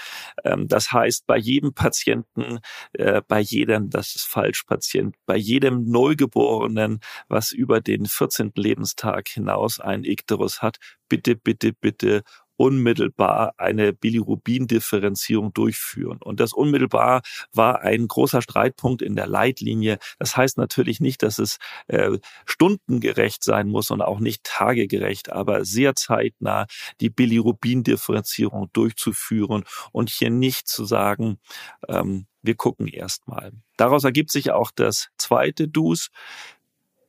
[0.45, 2.59] Ähm, das heißt, bei jedem Patienten,
[2.93, 8.53] äh, bei jedem, das ist falsch, Patient, bei jedem Neugeborenen, was über den 14.
[8.55, 10.77] Lebenstag hinaus ein Ikterus hat,
[11.09, 12.23] bitte, bitte, bitte
[12.58, 16.20] unmittelbar eine Bilirubin-Differenzierung durchführen.
[16.22, 17.22] Und das unmittelbar
[17.53, 19.97] war ein großer Streitpunkt in der Leitlinie.
[20.20, 25.66] Das heißt natürlich nicht, dass es äh, stundengerecht sein muss und auch nicht tagegerecht, aber
[25.66, 26.66] sehr zeitnah
[27.01, 31.39] die Bilirubin-Differenzierung durchzuführen und hier nicht zu sagen,
[31.88, 33.51] ähm, wir gucken erstmal.
[33.78, 36.10] Daraus ergibt sich auch das zweite Dus.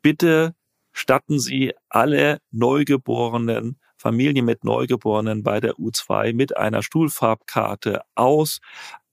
[0.03, 0.55] Bitte
[0.93, 8.61] statten Sie alle Neugeborenen Familie mit Neugeborenen bei der U2 mit einer Stuhlfarbkarte aus,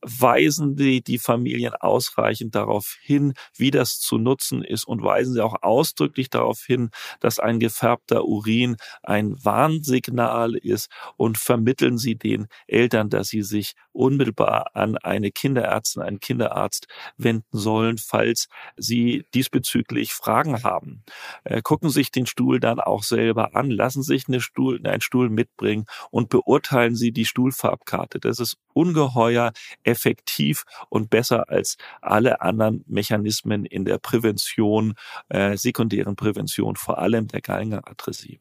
[0.03, 5.43] weisen die, die Familien ausreichend darauf hin, wie das zu nutzen ist und weisen sie
[5.43, 6.89] auch ausdrücklich darauf hin,
[7.19, 13.73] dass ein gefärbter Urin ein Warnsignal ist und vermitteln sie den Eltern, dass sie sich
[13.91, 16.87] unmittelbar an eine Kinderärztin, einen Kinderarzt
[17.17, 21.03] wenden sollen, falls sie diesbezüglich Fragen haben.
[21.43, 25.29] Äh, gucken sich den Stuhl dann auch selber an, lassen sich eine Stuhl, einen Stuhl
[25.29, 28.19] mitbringen und beurteilen sie die Stuhlfarbkarte.
[28.19, 29.51] Das ist ungeheuer
[29.93, 34.95] effektiv und besser als alle anderen Mechanismen in der Prävention,
[35.29, 38.39] äh, sekundären Prävention, vor allem der Gallengangadressie.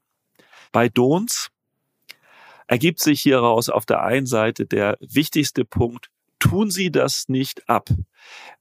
[0.73, 1.51] Bei Dons
[2.67, 6.09] ergibt sich hieraus auf der einen Seite der wichtigste Punkt,
[6.43, 7.89] tun Sie das nicht ab.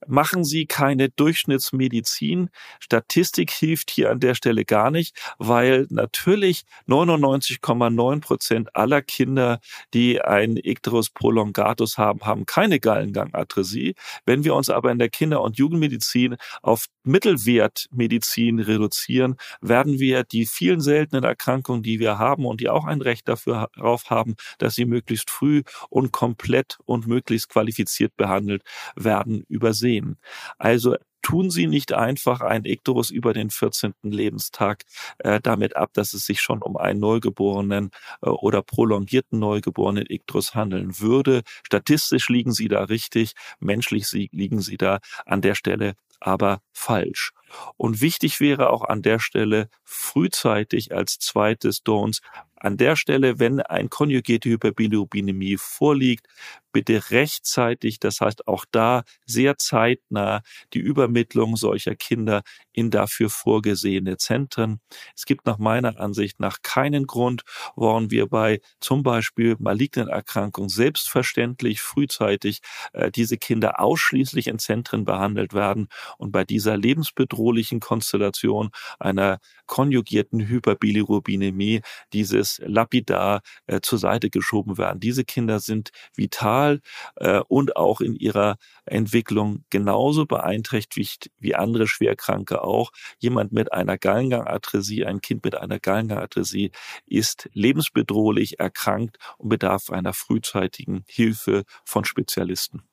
[0.08, 2.50] Machen Sie keine Durchschnittsmedizin.
[2.80, 9.60] Statistik hilft hier an der Stelle gar nicht, weil natürlich 99,9 Prozent aller Kinder,
[9.94, 13.96] die ein Icterus prolongatus haben, haben keine Gallengangadressie.
[14.26, 20.46] Wenn wir uns aber in der Kinder- und Jugendmedizin auf Mittelwertmedizin reduzieren, werden wir die
[20.46, 24.76] vielen seltenen Erkrankungen, die wir haben und die auch ein Recht dafür darauf haben, dass
[24.76, 28.64] sie möglichst früh und komplett und möglichst qualifiziert behandelt
[28.96, 30.18] werden, übersehen.
[30.58, 33.94] Also tun Sie nicht einfach ein Ikterus über den 14.
[34.04, 34.84] Lebenstag
[35.20, 37.92] äh, damit ab, dass es sich schon um einen Neugeborenen
[38.22, 41.44] äh, oder prolongierten Neugeborenen Ikterus handeln würde.
[41.64, 47.34] Statistisch liegen Sie da richtig, menschlich liegen Sie da an der Stelle aber falsch.
[47.78, 52.22] Und wichtig wäre auch an der Stelle frühzeitig als zweites Don'ts
[52.62, 56.28] an der Stelle, wenn ein konjugierte Hyperbilirubinemie vorliegt,
[56.72, 60.42] bitte rechtzeitig, das heißt auch da sehr zeitnah
[60.74, 64.80] die Übermittlung solcher Kinder in dafür vorgesehene Zentren.
[65.16, 67.42] Es gibt nach meiner Ansicht nach keinen Grund,
[67.76, 72.62] warum wir bei zum Beispiel malignen Erkrankungen selbstverständlich frühzeitig
[72.94, 77.41] äh, diese Kinder ausschließlich in Zentren behandelt werden und bei dieser lebensbedrohlichen
[77.80, 78.70] Konstellation
[79.00, 81.82] einer konjugierten Hyperbilirubinemie
[82.14, 85.00] dieses lapidar äh, zur Seite geschoben werden.
[85.00, 86.82] Diese Kinder sind vital
[87.16, 92.92] äh, und auch in ihrer Entwicklung genauso beeinträchtigt wie andere Schwerkranke auch.
[93.20, 96.72] Jemand mit einer Gallengangadresie, ein Kind mit einer Gallengangadresie
[97.06, 102.84] ist lebensbedrohlich erkrankt und bedarf einer frühzeitigen Hilfe von Spezialisten.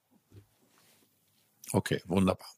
[1.72, 2.49] Okay, wunderbar.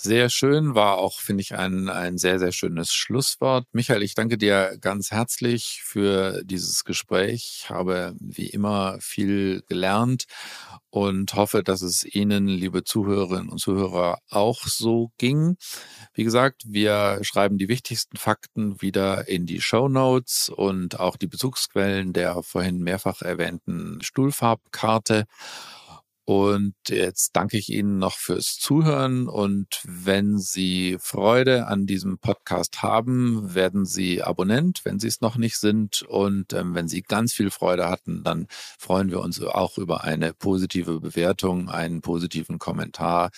[0.00, 3.66] Sehr schön, war auch, finde ich, ein, ein sehr, sehr schönes Schlusswort.
[3.72, 7.62] Michael, ich danke dir ganz herzlich für dieses Gespräch.
[7.64, 10.26] Ich habe wie immer viel gelernt
[10.90, 15.56] und hoffe, dass es Ihnen, liebe Zuhörerinnen und Zuhörer, auch so ging.
[16.14, 21.26] Wie gesagt, wir schreiben die wichtigsten Fakten wieder in die Show Notes und auch die
[21.26, 25.24] Bezugsquellen der vorhin mehrfach erwähnten Stuhlfarbkarte.
[26.28, 29.28] Und jetzt danke ich Ihnen noch fürs Zuhören.
[29.28, 35.38] Und wenn Sie Freude an diesem Podcast haben, werden Sie Abonnent, wenn Sie es noch
[35.38, 36.02] nicht sind.
[36.02, 38.46] Und ähm, wenn Sie ganz viel Freude hatten, dann
[38.78, 43.30] freuen wir uns auch über eine positive Bewertung, einen positiven Kommentar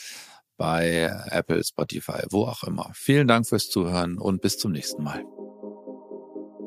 [0.56, 2.90] bei Apple, Spotify, wo auch immer.
[2.92, 5.24] Vielen Dank fürs Zuhören und bis zum nächsten Mal.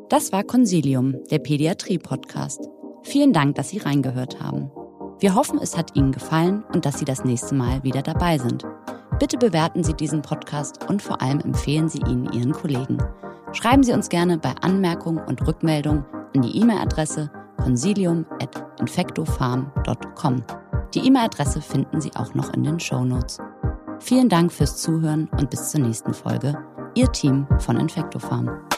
[0.08, 2.70] Das war Consilium, der Pädiatrie-Podcast.
[3.04, 4.72] Vielen Dank, dass Sie reingehört haben.
[5.24, 8.66] Wir hoffen, es hat Ihnen gefallen und dass Sie das nächste Mal wieder dabei sind.
[9.20, 12.98] Bitte bewerten Sie diesen Podcast und vor allem empfehlen Sie ihn Ihren Kollegen.
[13.54, 16.04] Schreiben Sie uns gerne bei Anmerkungen und Rückmeldungen
[16.36, 20.44] an die E-Mail-Adresse consilium.infectofarm.com.
[20.94, 23.40] Die E-Mail-Adresse finden Sie auch noch in den Show Notes.
[24.00, 26.62] Vielen Dank fürs Zuhören und bis zur nächsten Folge.
[26.96, 28.73] Ihr Team von Infectofarm.